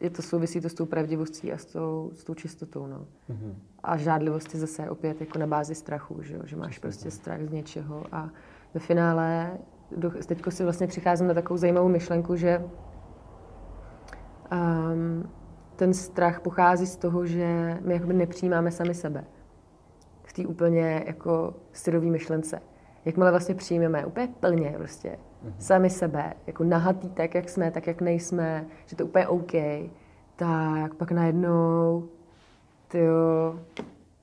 [0.00, 2.86] je to souvisí to s tou pravdivostí a s tou, s tou čistotou.
[2.86, 3.06] No.
[3.30, 3.54] Mm-hmm.
[3.82, 6.40] A žádlivost je zase opět jako na bázi strachu, že, jo?
[6.44, 8.04] že máš prostě strach z něčeho.
[8.12, 8.30] A
[8.74, 9.58] ve finále,
[10.26, 12.64] teď si vlastně přicházím na takovou zajímavou myšlenku, že
[14.52, 15.30] um,
[15.76, 19.24] ten strach pochází z toho, že my jakoby nepřijímáme sami sebe.
[20.22, 22.60] V té úplně jako syrový myšlence.
[23.04, 25.52] Jakmile vlastně přijmeme úplně plně prostě mm-hmm.
[25.58, 29.52] sami sebe, jako nahatý tak, jak jsme, tak, jak nejsme, že to je úplně OK,
[30.36, 32.08] tak pak najednou
[32.88, 32.98] ty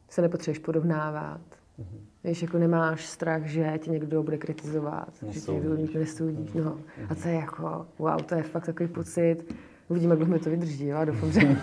[0.09, 1.41] se nepotřebuješ porovnávat.
[1.79, 1.99] Mm-hmm.
[2.23, 6.49] Víš, jako nemáš strach, že tě někdo bude kritizovat, že tě někdo někdo nesoudí.
[6.55, 6.77] No.
[7.09, 9.55] A to je jako, wow, to je fakt takový pocit.
[9.89, 11.39] Uvidíme, jak dlouho mi to vydrží, jo, a doufám, že,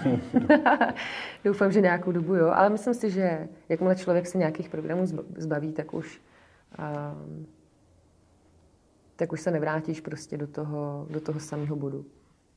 [1.44, 2.50] doufám, že nějakou dobu, jo.
[2.54, 6.20] Ale myslím si, že jakmile člověk se nějakých programů zbaví, tak už,
[6.78, 7.46] um,
[9.16, 12.06] tak už se nevrátíš prostě do toho, do toho samého bodu.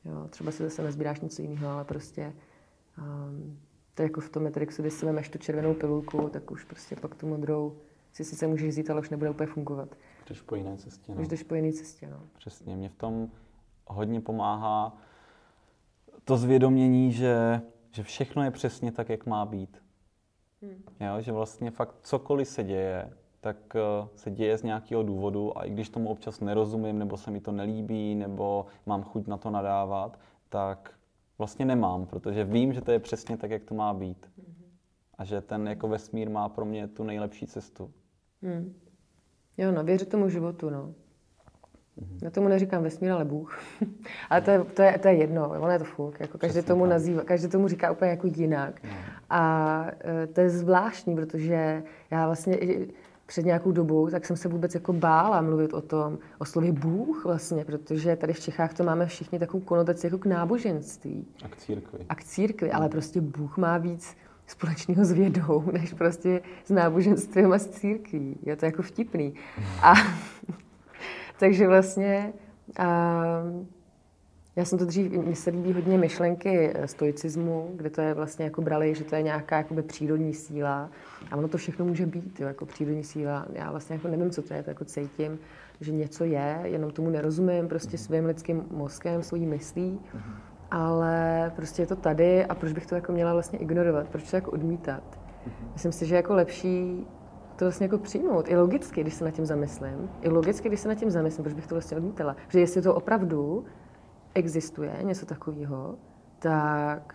[0.04, 0.28] Jo.
[0.30, 2.32] Třeba si zase nezbíráš něco jiného, ale prostě
[2.98, 3.58] um,
[3.94, 6.96] to je jako v tom Matrixu, když si vemeš tu červenou pilulku, tak už prostě
[6.96, 7.76] pak tu modrou
[8.12, 9.96] si sice můžeš vzít, ale už nebude úplně fungovat.
[10.28, 11.14] Jdeš po jiné cestě.
[11.14, 11.20] No.
[11.20, 12.20] Už jdeš po jiné cestě, no.
[12.38, 13.30] Přesně, mě v tom
[13.86, 14.96] hodně pomáhá
[16.24, 19.82] to zvědomění, že, že všechno je přesně tak, jak má být.
[20.62, 20.82] Hmm.
[21.00, 23.12] Jo, že vlastně fakt cokoliv se děje,
[23.46, 27.30] tak uh, se děje z nějakého důvodu a i když tomu občas nerozumím, nebo se
[27.30, 30.94] mi to nelíbí, nebo mám chuť na to nadávat, tak
[31.38, 34.30] vlastně nemám, protože vím, že to je přesně tak, jak to má být.
[34.36, 34.54] Hmm.
[35.18, 37.90] A že ten jako vesmír má pro mě tu nejlepší cestu.
[38.42, 38.74] Hmm.
[39.56, 40.94] Jo, no, věřit tomu životu, no.
[42.00, 42.18] Mm-hmm.
[42.22, 43.58] Já tomu neříkám vesmír, ale Bůh.
[44.30, 46.20] ale to je, to, je, to je jedno, ono je to fuk.
[46.20, 48.82] Jako každý tomu nazývá, každý tomu říká úplně jako jinak.
[48.82, 48.90] No.
[49.30, 52.58] A e, to je zvláštní, protože já vlastně
[53.26, 57.24] před nějakou dobou, tak jsem se vůbec jako bála mluvit o tom, o slově Bůh
[57.24, 61.26] vlastně, protože tady v Čechách to máme všichni takovou konotaci jako k náboženství.
[61.44, 61.98] A k církvi.
[62.08, 67.52] A k církvi, ale prostě Bůh má víc společného s vědou, než prostě s náboženstvím
[67.52, 68.38] a s církví.
[68.42, 69.34] Je to jako vtipný.
[69.82, 69.94] A
[71.38, 72.32] takže vlastně
[72.78, 73.42] a,
[74.56, 78.62] já jsem to dřív, mně se líbí hodně myšlenky stoicismu, kde to je vlastně jako
[78.62, 80.90] brali, že to je nějaká jakoby přírodní síla
[81.30, 83.46] a ono to všechno může být, jo, jako přírodní síla.
[83.52, 85.38] Já vlastně jako nevím, co to je, to jako cítím,
[85.80, 90.00] že něco je, jenom tomu nerozumím prostě svým lidským mozkem, svojí myslí,
[90.70, 94.36] ale prostě je to tady a proč bych to jako měla vlastně ignorovat, proč to
[94.36, 95.02] jako odmítat.
[95.72, 97.06] Myslím si, že je jako lepší
[97.56, 98.48] to vlastně jako přijmout.
[98.48, 100.10] I logicky, když se nad tím zamyslím.
[100.22, 102.36] I logicky, když se nad tím zamyslím, proč bych to vlastně odmítala.
[102.48, 103.64] Že jestli to opravdu
[104.36, 105.94] existuje, něco takového,
[106.38, 107.14] tak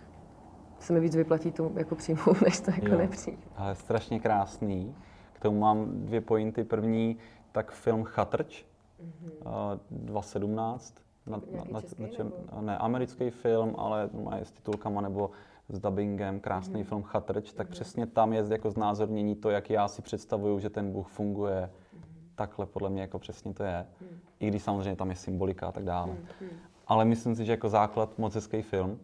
[0.80, 3.10] se mi víc vyplatí to jako přijmout, než to jako jo.
[3.56, 4.96] Ale strašně krásný.
[5.34, 6.64] K tomu mám dvě pointy.
[6.64, 7.18] První,
[7.52, 8.66] tak film Chatrč,
[9.04, 9.80] mm-hmm.
[9.92, 10.96] 2017.
[11.26, 12.32] Na, na, na, na čem,
[12.62, 15.32] ne, americký film, ale má s titulkama nebo
[15.70, 16.88] s dubbingem, krásný mm-hmm.
[16.88, 17.72] film Chatrč, tak mm-hmm.
[17.72, 21.70] přesně tam je jako znázornění to, jak já si představuju, že ten Bůh funguje.
[21.70, 22.00] Mm-hmm.
[22.36, 23.86] Takhle podle mě jako přesně to je.
[24.02, 24.18] Mm-hmm.
[24.40, 26.14] I když samozřejmě tam je symbolika a tak dále.
[26.14, 26.48] Mm-hmm.
[26.88, 29.00] Ale myslím si, že jako základ moc hezký film.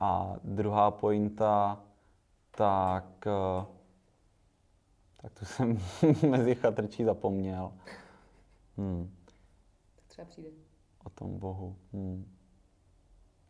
[0.00, 1.80] A druhá pointa,
[2.50, 3.66] tak, eh,
[5.22, 5.78] tak tu jsem
[6.30, 7.72] mezi chatrčí zapomněl.
[8.76, 9.10] Hmm.
[10.08, 10.48] Třeba přijde.
[11.04, 11.76] O tom Bohu.
[11.92, 12.26] Hmm.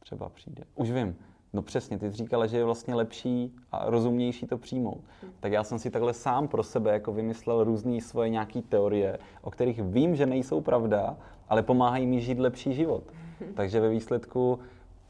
[0.01, 0.64] Třeba přijde.
[0.75, 1.16] Už vím.
[1.53, 5.01] No přesně, ty jsi říkala, že je vlastně lepší a rozumnější to přijmout.
[5.23, 5.33] Hmm.
[5.40, 9.51] Tak já jsem si takhle sám pro sebe jako vymyslel různé svoje nějaké teorie, o
[9.51, 11.16] kterých vím, že nejsou pravda,
[11.49, 13.05] ale pomáhají mi žít lepší život.
[13.12, 13.28] Hmm.
[13.55, 14.59] Takže ve výsledku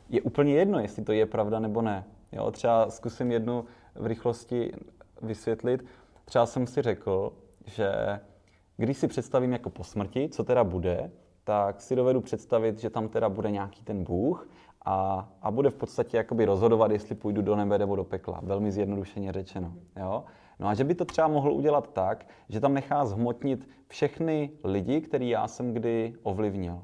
[0.08, 2.04] je úplně jedno, jestli to je pravda nebo ne.
[2.32, 3.64] Jo, třeba zkusím jednu
[3.94, 4.72] v rychlosti
[5.22, 5.84] vysvětlit.
[6.24, 7.32] Třeba jsem si řekl,
[7.66, 8.20] že
[8.76, 11.10] když si představím jako po smrti, co teda bude,
[11.44, 14.48] tak si dovedu představit, že tam teda bude nějaký ten Bůh
[14.84, 18.40] a, a bude v podstatě jakoby rozhodovat, jestli půjdu do nebe nebo do pekla.
[18.42, 19.72] Velmi zjednodušeně řečeno.
[19.96, 20.24] Jo?
[20.58, 25.00] No a že by to třeba mohl udělat tak, že tam nechá zhmotnit všechny lidi,
[25.00, 26.82] který já jsem kdy ovlivnil.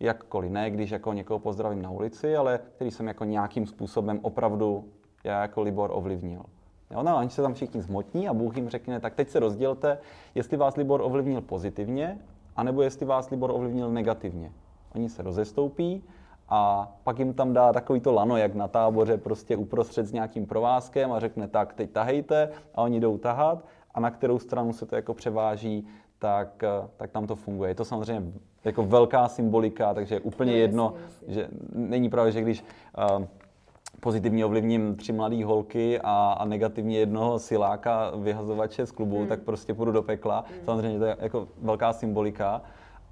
[0.00, 4.84] Jakkoliv, ne když jako někoho pozdravím na ulici, ale který jsem jako nějakým způsobem opravdu
[5.24, 6.42] já jako Libor ovlivnil.
[6.90, 9.98] Jo, no, oni se tam všichni zmotní a Bůh jim řekne, tak teď se rozdělte,
[10.34, 12.18] jestli vás Libor ovlivnil pozitivně,
[12.56, 14.52] anebo jestli vás Libor ovlivnil negativně.
[14.94, 16.04] Oni se rozestoupí
[16.48, 20.46] a pak jim tam dá takový to lano, jak na táboře, prostě uprostřed s nějakým
[20.46, 24.86] provázkem a řekne, tak teď tahejte a oni jdou tahat a na kterou stranu se
[24.86, 25.86] to jako převáží,
[26.18, 26.64] tak,
[26.96, 27.70] tak tam to funguje.
[27.70, 28.32] Je to samozřejmě
[28.64, 30.94] jako velká symbolika, takže je úplně jedno,
[31.28, 32.64] že není pravda, že když
[33.18, 33.24] uh,
[34.00, 39.26] pozitivně ovlivním tři mladé holky a, a negativně jednoho siláka vyhazovače z klubu, hmm.
[39.26, 40.44] tak prostě půjdu do pekla.
[40.48, 40.64] Hmm.
[40.64, 42.62] Samozřejmě to je jako velká symbolika,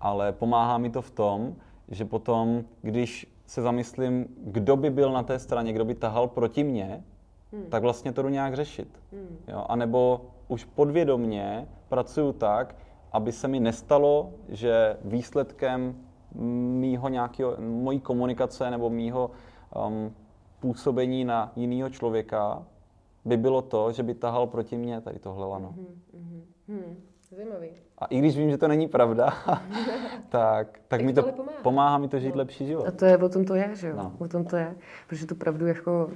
[0.00, 1.54] ale pomáhá mi to v tom,
[1.88, 6.64] že potom, když se zamyslím, kdo by byl na té straně, kdo by tahal proti
[6.64, 7.04] mně,
[7.52, 7.64] hmm.
[7.68, 8.88] tak vlastně to jdu nějak řešit.
[9.12, 9.38] Hmm.
[9.48, 9.64] Jo?
[9.68, 12.74] A nebo už podvědomně pracuju tak,
[13.12, 15.94] aby se mi nestalo, že výsledkem
[16.34, 19.30] mýho nějakého, mojí komunikace nebo mýho
[19.86, 20.14] um,
[20.60, 22.62] působení na jiného člověka
[23.24, 25.74] by bylo to, že by tahal proti mně tady tohle lano.
[25.78, 26.42] Mm-hmm.
[26.68, 26.96] Hmm.
[27.30, 27.68] Zajímavý.
[27.98, 29.32] A i když vím, že to není pravda,
[30.28, 31.62] tak, tak mi to, pomáhá.
[31.62, 32.38] pomáhá mi to žít no.
[32.38, 32.86] lepší život.
[32.86, 33.96] A to je, o tom to je, že jo?
[33.96, 34.12] No.
[34.18, 34.76] O tom to je.
[35.08, 36.10] Protože tu pravdu jako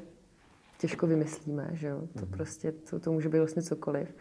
[0.78, 2.00] těžko vymyslíme, že jo?
[2.00, 2.31] To mm-hmm.
[2.31, 4.14] prostě, to, to může být vlastně cokoliv.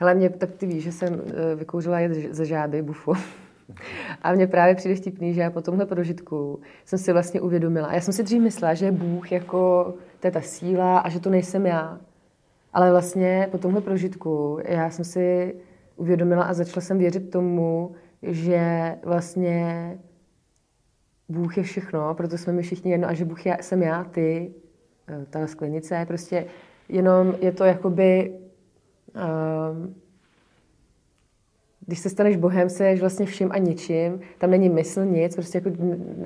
[0.00, 3.12] Ale mě, tak ty víš, že jsem eh, vykouřila jet ze žáby, bufu.
[4.22, 7.94] A mně právě přijde vtipný, že já po tomhle prožitku jsem si vlastně uvědomila.
[7.94, 11.30] Já jsem si dřív myslela, že Bůh jako to je ta síla a že to
[11.30, 12.00] nejsem já.
[12.72, 15.54] Ale vlastně po tomhle prožitku já jsem si
[15.96, 19.98] uvědomila a začala jsem věřit tomu, že vlastně
[21.28, 24.54] Bůh je všechno, proto jsme my všichni jedno a že Bůh je, jsem já, ty,
[25.08, 26.46] eh, ta sklenice, prostě
[26.88, 28.34] jenom je to jakoby,
[31.86, 35.70] když se staneš Bohem, jsi vlastně vším a ničím, tam není mysl, nic, prostě jako,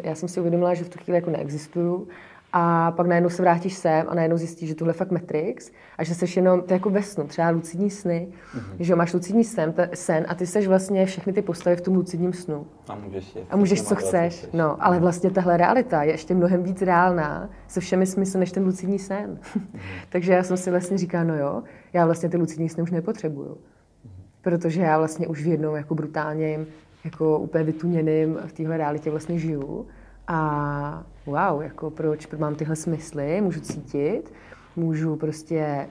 [0.02, 2.08] já jsem si uvědomila, že v tu chvíli jako neexistuju
[2.52, 6.04] a pak najednou se vrátíš sem a najednou zjistíš, že tohle je fakt Matrix a
[6.04, 8.76] že jsi jenom, to je jako ve snu, třeba lucidní sny, mm-hmm.
[8.80, 11.94] že máš lucidní sen, t- sen a ty jsi vlastně všechny ty postavy v tom
[11.94, 12.66] lucidním snu.
[12.88, 13.42] A můžeš je.
[13.50, 14.36] A můžeš, co chceš.
[14.36, 14.52] chceš.
[14.52, 18.64] No, ale vlastně tahle realita je ještě mnohem víc reálná se všemi smysly než ten
[18.64, 19.38] lucidní sen.
[19.42, 19.80] Mm-hmm.
[20.08, 23.54] Takže já jsem si vlastně říkala, no jo, já vlastně ty lucidní sny už nepotřebuju.
[23.54, 24.22] Mm-hmm.
[24.42, 26.66] Protože já vlastně už v jednou jako brutálně
[27.04, 29.86] jako úplně vytuněným v téhle realitě vlastně žiju.
[30.28, 34.32] A wow, jako proč mám tyhle smysly, můžu cítit,
[34.76, 35.88] můžu prostě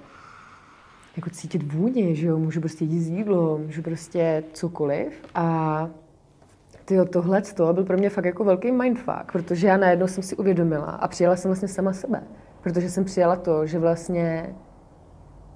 [1.15, 5.21] jako cítit vůně, že jo, můžu prostě jíst jídlo, můžu prostě cokoliv.
[5.35, 5.89] A
[6.85, 10.35] tyjo, tohle to byl pro mě fakt jako velký mindfuck, protože já najednou jsem si
[10.35, 12.23] uvědomila a přijala jsem vlastně sama sebe,
[12.61, 14.55] protože jsem přijala to, že vlastně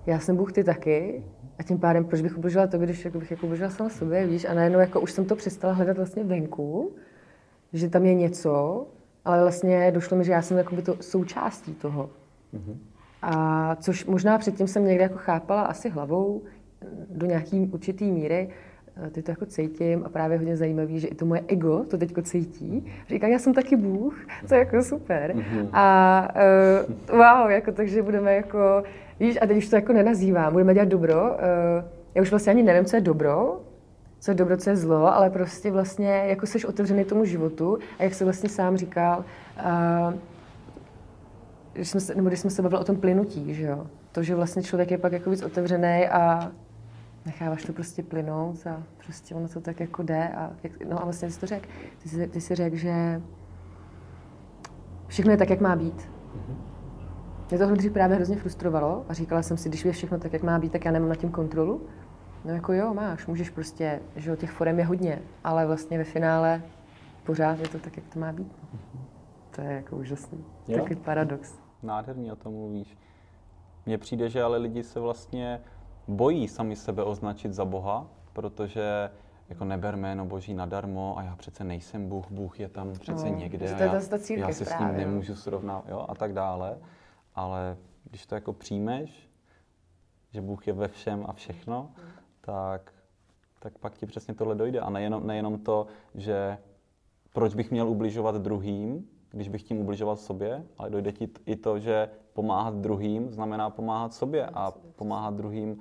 [0.05, 1.23] já jsem Bůh, ty taky,
[1.59, 4.45] a tím pádem, proč bych ubližila to, když jako bych jako ubližila sama sobě, víš,
[4.45, 6.91] a najednou jako už jsem to přestala hledat vlastně venku,
[7.73, 8.85] že tam je něco,
[9.25, 12.09] ale vlastně došlo mi, že já jsem jakoby to součástí toho.
[12.53, 12.77] Mm-hmm.
[13.21, 16.41] A což možná předtím jsem někde jako chápala asi hlavou
[17.09, 18.49] do nějaký určitý míry,
[19.11, 22.21] ty to jako cítím a právě hodně zajímavý, že i to moje ego to teďko
[22.21, 22.85] cítí.
[23.09, 24.15] Říká, já jsem taky Bůh,
[24.47, 25.35] to je jako super.
[25.35, 25.69] Mm-hmm.
[25.73, 26.27] A
[27.09, 28.83] uh, wow, jako takže budeme jako,
[29.19, 31.21] víš, a teď už to jako nenazývám, budeme dělat dobro.
[31.23, 33.61] Uh, já už vlastně ani nevím, co je dobro,
[34.23, 38.03] co je dobro, co je zlo, ale prostě vlastně jako jsi otevřený tomu životu a
[38.03, 39.25] jak se vlastně sám říkal,
[39.65, 40.13] uh,
[41.73, 43.87] když jsme se, nebo když jsme se bavili o tom plynutí, že jo?
[44.11, 46.51] To, že vlastně člověk je pak jako víc otevřený a
[47.25, 51.03] necháváš to prostě plynout a prostě ono to tak jako jde a, jak, no a
[51.03, 51.67] vlastně jsi to řekl,
[52.03, 53.21] ty jsi, ty jsi řekl, že
[55.07, 56.01] všechno je tak, jak má být.
[56.01, 56.55] Mm-hmm.
[57.49, 60.43] Mě to dřív právě hrozně frustrovalo a říkala jsem si, když je všechno tak, jak
[60.43, 61.81] má být, tak já nemám nad tím kontrolu.
[62.45, 66.03] No jako jo, máš, můžeš prostě, že jo, těch forem je hodně, ale vlastně ve
[66.03, 66.61] finále
[67.23, 68.51] pořád je to tak, jak to má být.
[69.55, 70.45] To je jako úžasný.
[70.67, 70.77] Jo?
[70.77, 71.59] Takový paradox.
[71.83, 72.97] Nádherně o tom mluvíš.
[73.85, 75.61] Mně přijde, že ale lidi se vlastně
[76.07, 79.09] bojí sami sebe označit za Boha, protože
[79.49, 83.35] jako neber jméno Boží nadarmo a já přece nejsem Bůh, Bůh je tam přece no,
[83.35, 83.93] někde a já,
[84.37, 86.77] já se s ním nemůžu srovnávat jo, a tak dále.
[87.35, 87.77] Ale
[88.09, 89.29] když to jako přijmeš,
[90.31, 92.93] že Bůh je ve všem a všechno, mm tak,
[93.59, 94.79] tak pak ti přesně tohle dojde.
[94.79, 96.57] A nejenom, nejenom to, že
[97.33, 101.79] proč bych měl ubližovat druhým, když bych tím ubližoval sobě, ale dojde ti i to,
[101.79, 105.79] že pomáhat druhým znamená pomáhat sobě a pomáhat druhým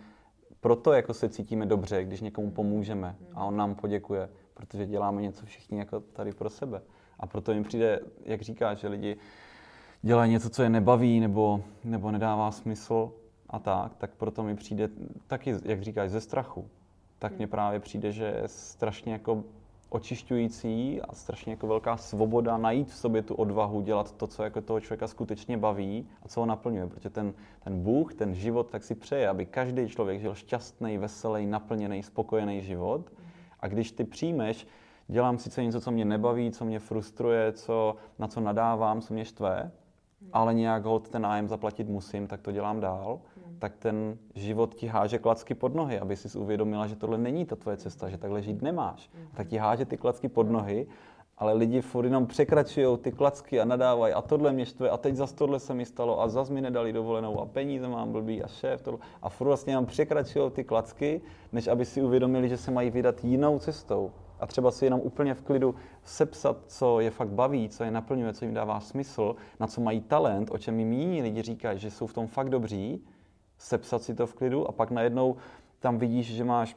[0.61, 5.46] proto jako se cítíme dobře, když někomu pomůžeme a on nám poděkuje, protože děláme něco
[5.46, 6.83] všichni jako tady pro sebe.
[7.18, 9.16] A proto mi přijde, jak říkáš, že lidi
[10.03, 13.12] dělají něco, co je nebaví nebo, nebo nedává smysl,
[13.52, 14.88] a tak, tak proto mi přijde
[15.26, 16.68] taky, jak říkáš, ze strachu.
[17.18, 17.50] Tak mně hmm.
[17.50, 19.44] právě přijde, že je strašně jako
[19.88, 24.60] očišťující a strašně jako velká svoboda najít v sobě tu odvahu dělat to, co jako
[24.60, 26.86] toho člověka skutečně baví a co ho naplňuje.
[26.86, 27.34] Protože ten,
[27.64, 32.62] ten Bůh, ten život, tak si přeje, aby každý člověk žil šťastný, veselý, naplněný, spokojený
[32.62, 33.12] život.
[33.60, 34.66] A když ty přijmeš,
[35.08, 39.24] dělám sice něco, co mě nebaví, co mě frustruje, co, na co nadávám, co mě
[39.24, 39.70] štve,
[40.32, 43.41] ale nějak hod ten nájem zaplatit musím, tak to dělám dál, hmm.
[43.62, 47.57] Tak ten život ti háže klacky pod nohy, aby si uvědomila, že tohle není ta
[47.57, 49.11] tvoje cesta, že takhle žít nemáš.
[49.14, 49.27] Hmm.
[49.35, 50.87] Tak ti háže ty klacky pod nohy,
[51.38, 55.14] ale lidi furt jenom překračují ty klacky a nadávají a tohle mě štve a teď
[55.14, 58.48] za tohle se mi stalo a zas mi nedali dovolenou a peníze mám blbý a
[58.48, 59.01] šéf tohle.
[59.22, 61.20] A furt vlastně jenom překračují ty klacky,
[61.53, 65.35] než aby si uvědomili, že se mají vydat jinou cestou a třeba si jenom úplně
[65.35, 69.66] v klidu sepsat, co je fakt baví, co je naplňuje, co jim dává smysl, na
[69.66, 73.05] co mají talent, o čem jim jiní lidi říkají, že jsou v tom fakt dobří,
[73.62, 75.37] sepsat si to v klidu a pak najednou
[75.81, 76.77] tam vidíš, že máš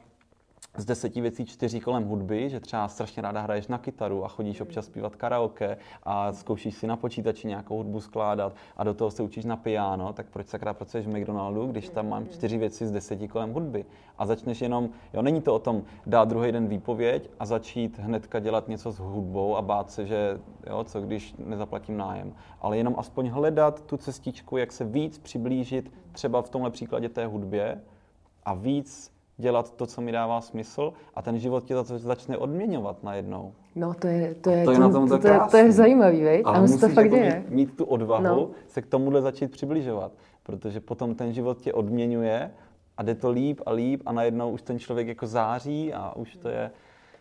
[0.76, 4.60] z deseti věcí čtyři kolem hudby, že třeba strašně ráda hraješ na kytaru a chodíš
[4.60, 9.22] občas zpívat karaoke a zkoušíš si na počítači nějakou hudbu skládat a do toho se
[9.22, 12.92] učíš na piano, tak proč sakra pracuješ v McDonaldu, když tam mám čtyři věci z
[12.92, 13.84] deseti kolem hudby?
[14.18, 18.38] A začneš jenom, jo, není to o tom dát druhý den výpověď a začít hnedka
[18.40, 22.94] dělat něco s hudbou a bát se, že jo, co když nezaplatím nájem, ale jenom
[22.98, 27.80] aspoň hledat tu cestičku, jak se víc přiblížit třeba v tomhle příkladě té hudbě
[28.44, 32.36] a víc dělat to, co mi dává smysl a ten život tě za to začne
[32.36, 33.52] odměňovat najednou.
[33.74, 36.22] No to je, to je, to je, na tom to, to, je, to je zajímavý,
[36.22, 36.42] vej?
[36.44, 37.44] Ale musíš to fakt jako děje.
[37.48, 38.50] Mít, mít tu odvahu no.
[38.68, 40.12] se k tomuhle začít přibližovat,
[40.42, 42.50] protože potom ten život tě odměňuje
[42.96, 46.36] a jde to líp a líp a najednou už ten člověk jako září a už
[46.36, 46.70] to je,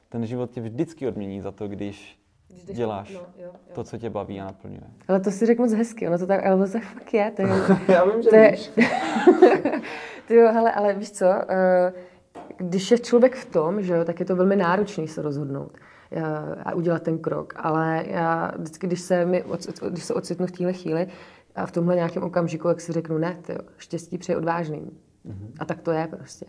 [0.09, 2.19] ten život tě vždycky odmění za to, když
[2.63, 3.51] když děláš no, jo, jo.
[3.73, 4.81] to, co tě baví a naplňuje.
[5.07, 7.31] Ale to si řekl moc hezky, ono to tak, ale to tak fakt je.
[7.35, 7.47] To je
[7.87, 8.71] Já vím, že to víš.
[10.27, 11.93] ty jo, hele, ale víš co, eh,
[12.57, 15.77] když je člověk v tom, že jo, tak je to velmi náročný se rozhodnout
[16.11, 16.23] eh,
[16.63, 17.53] a udělat ten krok.
[17.57, 19.43] Ale já vždycky, když se, mi,
[19.89, 21.07] když se ocitnu v téhle chvíli
[21.55, 24.91] a v tomhle nějakém okamžiku, jak si řeknu, ne, tyjo, štěstí přeje odvážným.
[25.25, 25.51] Mm-hmm.
[25.59, 26.45] A tak to je prostě.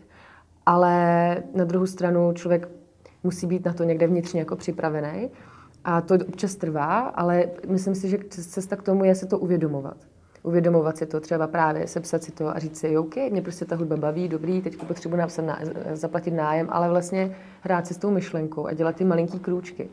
[0.65, 2.69] Ale na druhou stranu člověk
[3.23, 5.29] musí být na to někde vnitřně jako připravený.
[5.83, 9.97] A to občas trvá, ale myslím si, že cesta k tomu je se to uvědomovat.
[10.43, 13.75] Uvědomovat si to, třeba právě sepsat si to a říct si, OK, mě prostě ta
[13.75, 15.59] hudba baví, dobrý, teď potřebuji napsat na,
[15.93, 19.89] zaplatit nájem, ale vlastně hrát si s tou myšlenkou a dělat ty malinký krůčky.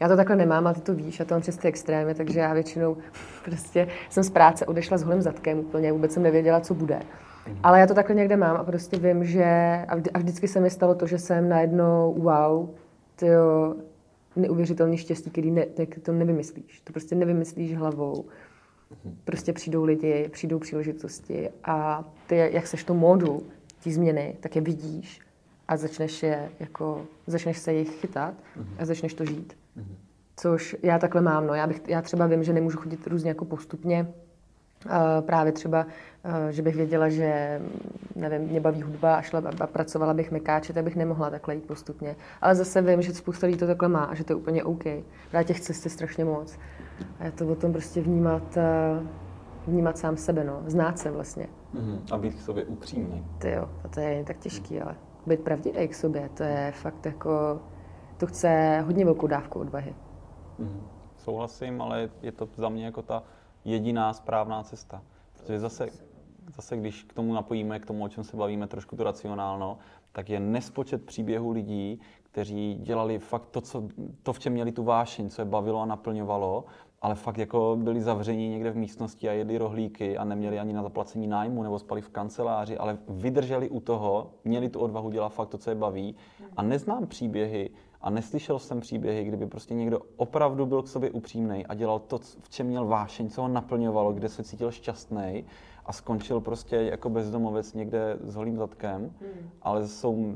[0.00, 2.40] Já to takhle nemám, ale ty to víš, já to mám přes ty extrémy, takže
[2.40, 2.96] já většinou
[3.44, 7.00] prostě jsem z práce odešla s holým zadkem úplně, vůbec jsem nevěděla, co bude.
[7.62, 9.44] Ale já to takhle někde mám a prostě vím, že
[10.14, 12.68] a vždycky se mi stalo to, že jsem najednou, wow,
[13.16, 13.74] tyjo,
[14.36, 15.66] neuvěřitelný štěstí, který ne,
[16.02, 16.80] to nevymyslíš.
[16.84, 18.24] To prostě nevymyslíš hlavou.
[19.24, 23.42] Prostě přijdou lidi, přijdou příležitosti a ty, jak seš to módu,
[23.82, 25.20] ty změny, tak je vidíš
[25.68, 28.34] a začneš, je, jako, začneš se jich chytat
[28.78, 29.56] a začneš to žít.
[30.36, 31.46] Což já takhle mám.
[31.46, 31.54] No.
[31.54, 34.12] Já, bych, já třeba vím, že nemůžu chodit různě jako postupně,
[35.20, 35.86] právě třeba,
[36.50, 37.60] že bych věděla, že
[38.16, 41.66] nevím, mě baví hudba a šla a pracovala bych mekáče, tak bych nemohla takhle jít
[41.66, 42.16] postupně.
[42.40, 44.84] Ale zase vím, že spousta lidí to takhle má a že to je úplně OK.
[45.30, 46.58] Právě těch cest je strašně moc.
[47.18, 48.58] A je to o tom prostě vnímat,
[49.66, 50.62] vnímat sám sebe, no.
[50.66, 51.46] znát se vlastně.
[51.74, 51.98] Mm-hmm.
[52.12, 53.24] A být k sobě upřímný.
[53.38, 54.94] Ty jo, a to je tak těžký, ale
[55.26, 57.60] být pravdivý k sobě, to je fakt jako,
[58.16, 59.94] to chce hodně velkou dávku odvahy.
[60.60, 60.80] Mm-hmm.
[61.16, 63.22] Souhlasím, ale je to za mě jako ta
[63.66, 65.02] jediná správná cesta.
[65.32, 65.88] Protože zase,
[66.56, 69.78] zase když k tomu napojíme, k tomu, o čem se bavíme, trošku to racionálno,
[70.12, 73.88] tak je nespočet příběhů lidí, kteří dělali fakt to, co,
[74.22, 76.64] to, v čem měli tu vášeň, co je bavilo a naplňovalo,
[77.02, 80.82] ale fakt jako byli zavření někde v místnosti a jedli rohlíky a neměli ani na
[80.82, 85.48] zaplacení nájmu nebo spali v kanceláři, ale vydrželi u toho, měli tu odvahu dělat fakt
[85.48, 86.16] to, co je baví.
[86.56, 87.70] A neznám příběhy,
[88.00, 92.18] a neslyšel jsem příběhy, kdyby prostě někdo opravdu byl k sobě upřímný a dělal to,
[92.18, 95.44] v čem měl vášeň, co ho naplňovalo, kde se cítil šťastný
[95.86, 99.00] a skončil prostě jako bezdomovec někde s holým zadkem.
[99.00, 99.50] Hmm.
[99.62, 100.34] Ale jsou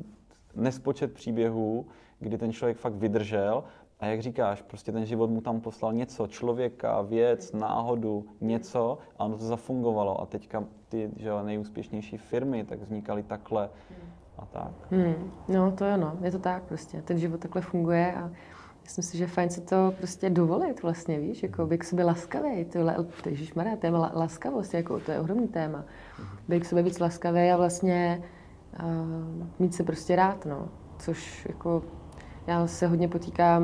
[0.55, 1.87] nespočet příběhů,
[2.19, 3.65] kdy ten člověk fakt vydržel
[4.01, 9.25] a jak říkáš, prostě ten život mu tam poslal něco, člověka, věc, náhodu, něco a
[9.25, 10.21] ono to zafungovalo.
[10.21, 13.71] A teďka ty že nejúspěšnější firmy tak vznikaly takhle.
[13.91, 14.73] Hmm a tak.
[14.91, 17.03] Hmm, no to je ono, je to tak prostě.
[17.03, 18.31] Ten život takhle funguje a
[18.83, 22.65] myslím si, že fajn se to prostě dovolit vlastně, víš, jako být k sobě laskavý,
[22.65, 25.85] tohle, ježišmarja, téma laskavost, jako to je ohromný téma.
[26.49, 28.23] Být k sobě víc laskavý a vlastně
[28.83, 30.69] uh, mít se prostě rád, no.
[30.99, 31.83] Což jako
[32.47, 33.63] já se hodně potýkám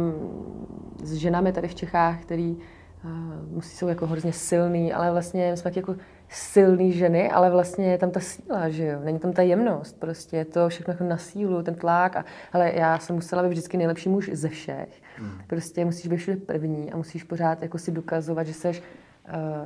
[1.03, 3.11] s ženami tady v Čechách, který uh,
[3.55, 5.95] musí jsou jako hrozně silný, ale vlastně jsme jako
[6.29, 9.01] silný ženy, ale vlastně je tam ta síla, že jo?
[9.05, 12.17] Není tam ta jemnost, prostě je to všechno jako na sílu, ten tlak.
[12.17, 15.03] A, ale já jsem musela být vždycky nejlepší muž ze všech.
[15.17, 15.41] Hmm.
[15.47, 18.75] Prostě musíš být všude první a musíš pořád jako si dokazovat, že jsi uh,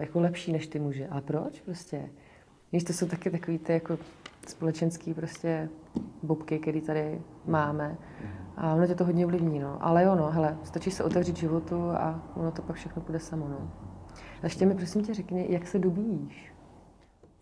[0.00, 1.08] jako lepší než ty muže.
[1.10, 2.02] Ale proč prostě?
[2.72, 3.98] Víš, to jsou taky takový ty jako
[4.48, 5.68] společenský prostě
[6.22, 7.96] bobky, které tady máme.
[8.56, 9.78] A ono tě to hodně ovlivní, no.
[9.80, 13.48] Ale jo, no, hele, stačí se otevřít životu a ono to pak všechno půjde samo,
[13.48, 13.70] no.
[14.42, 16.49] A ještě mi prosím tě řekni, jak se dobíjíš?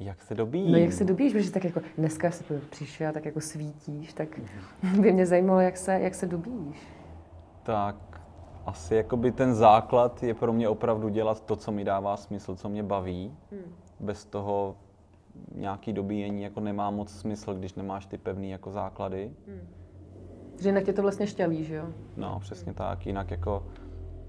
[0.01, 0.73] Jak se dobíjíš?
[0.73, 4.29] No jak se dobíjíš, protože tak jako dneska si přišel, tak jako svítíš, tak
[5.01, 6.89] by mě zajímalo, jak se, jak se dobíjíš.
[7.63, 8.21] Tak
[8.67, 12.69] asi jakoby ten základ je pro mě opravdu dělat to, co mi dává smysl, co
[12.69, 13.37] mě baví.
[13.53, 13.75] Hmm.
[14.01, 14.77] Bez toho
[15.55, 19.33] nějaký dobíjení jako nemá moc smysl, když nemáš ty pevný jako základy.
[19.47, 19.69] Hmm.
[20.61, 21.87] Že jinak tě to vlastně šťaví, že jo?
[22.17, 23.07] No, přesně tak.
[23.07, 23.67] Jinak jako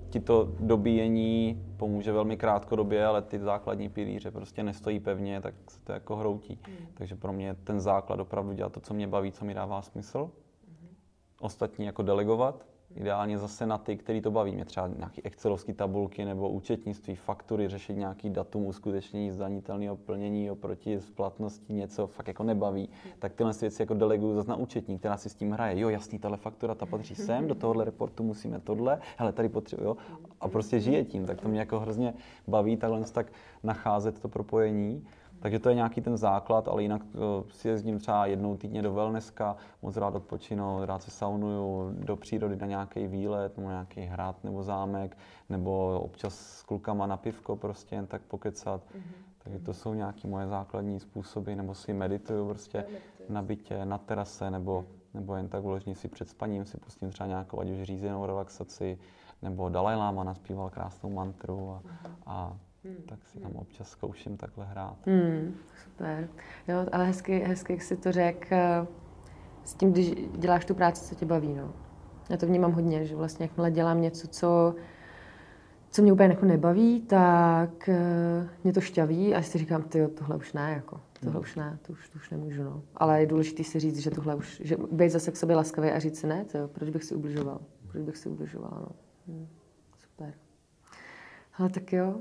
[0.10, 5.82] ti to dobíjení pomůže velmi krátkodobě, ale ty základní pilíře prostě nestojí pevně, tak se
[5.82, 6.60] to jako hroutí.
[6.68, 6.88] Mm.
[6.93, 10.32] Takže pro mě ten základ opravdu dělat to, co mě baví, co mi dává smysl.
[10.68, 10.88] Mm.
[11.39, 14.51] Ostatní jako delegovat Ideálně zase na ty, který to baví.
[14.51, 21.01] Mě třeba nějaké excelovské tabulky nebo účetnictví, faktury, řešit nějaký datum uskutečnění zdanitelného plnění oproti
[21.01, 22.89] splatnosti, něco fakt jako nebaví.
[23.19, 25.79] Tak tyhle věci jako deleguju zase na účetní, která si s tím hraje.
[25.79, 29.83] Jo, jasný, tahle faktura, ta patří sem, do tohohle reportu musíme tohle, hele, tady potřebuji,
[29.83, 29.97] jo.
[30.41, 32.13] A prostě žije tím, tak to mě jako hrozně
[32.47, 33.31] baví takhle tak
[33.63, 35.07] nacházet to propojení.
[35.39, 38.93] Takže to je nějaký ten základ, ale jinak uh, si jezdím třeba jednou týdně do
[38.93, 44.43] wellnesska, moc rád odpočinu, rád se saunuju, do přírody na nějaký výlet, nebo nějaký hrad
[44.43, 45.17] nebo zámek,
[45.49, 48.81] nebo občas s klukama na pivko prostě jen tak pokecat.
[48.81, 49.29] Mm-hmm.
[49.43, 52.85] Takže to jsou nějaké moje základní způsoby, nebo si medituju prostě
[53.29, 57.27] na bytě, na terase, nebo, nebo jen tak vložně si před spaním si pustím třeba
[57.27, 58.97] nějakou, ať už řízenou relaxaci,
[59.41, 61.81] nebo Dalai Lama naspíval krásnou mantru a,
[62.25, 62.57] a
[62.89, 63.07] Hmm.
[63.07, 64.97] tak si tam občas zkouším takhle hrát.
[65.05, 66.29] Hmm, super.
[66.67, 68.87] Jo, ale hezky, hezky jak si to řekl, eh,
[69.63, 71.53] s tím, když děláš tu práci, co tě baví.
[71.53, 71.73] No.
[72.29, 74.75] Já to vnímám hodně, že vlastně jakmile dělám něco, co,
[75.89, 80.35] co mě úplně jako nebaví, tak uh, mě to šťaví a si říkám, ty tohle
[80.35, 81.41] už ne, jako, tohle hmm.
[81.41, 82.63] už ne, to už, to už nemůžu.
[82.63, 82.83] No.
[82.95, 85.99] Ale je důležité si říct, že tohle už, že být zase k sobě laskavý a
[85.99, 87.59] říct si ne, to, proč bych si ubližoval,
[87.91, 88.95] proč bych si ubližoval, no.
[89.27, 89.47] Hmm,
[89.97, 90.33] super.
[91.57, 92.19] Ale tak jo,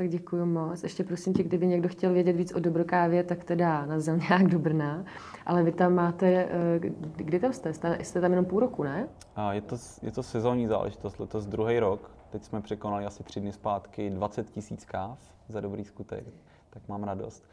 [0.00, 0.82] tak děkuji moc.
[0.82, 4.58] Ještě prosím tě, kdyby někdo chtěl vědět víc o Dobrokávě, tak teda na nějak do
[4.58, 5.04] Brna.
[5.46, 6.80] Ale vy tam máte, eh,
[7.16, 7.72] kdy tam jste?
[8.02, 9.08] Jste tam jenom půl roku, ne?
[9.36, 12.10] A je, to, je to sezónní záležitost, letos druhý rok.
[12.30, 16.24] Teď jsme překonali asi tři dny zpátky 20 tisíc káv za dobrý skutek,
[16.70, 17.44] tak mám radost.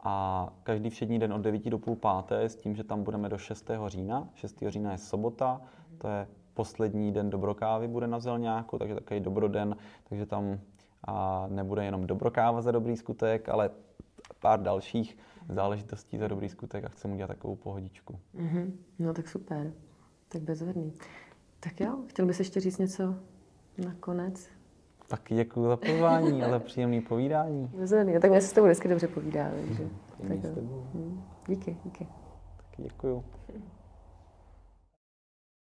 [0.00, 3.38] A každý všední den od 9 do půl páté s tím, že tam budeme do
[3.38, 3.70] 6.
[3.86, 4.28] října.
[4.34, 4.64] 6.
[4.68, 5.60] října je sobota,
[5.98, 9.76] to je poslední den dobrokávy bude na Zelňáku, takže takový dobroden,
[10.08, 10.58] takže tam
[11.04, 13.70] a nebude jenom dobrokáva za dobrý skutek, ale
[14.40, 15.16] pár dalších
[15.48, 18.18] záležitostí za dobrý skutek a chceme udělat takovou pohodičku.
[18.34, 18.72] Mm-hmm.
[18.98, 19.72] No tak super,
[20.28, 20.92] tak bezvedný.
[21.60, 23.14] Tak jo, chtěl bys ještě říct něco
[23.84, 24.48] nakonec?
[25.08, 27.70] Tak děkuji za pozvání a za příjemné povídání.
[27.78, 29.50] Bezvedný, tak mě se s tebou vždycky dobře povídá.
[29.50, 30.84] Takže, mm, tak, s tebou.
[31.48, 32.06] Díky, díky.
[32.56, 33.24] Tak děkuju.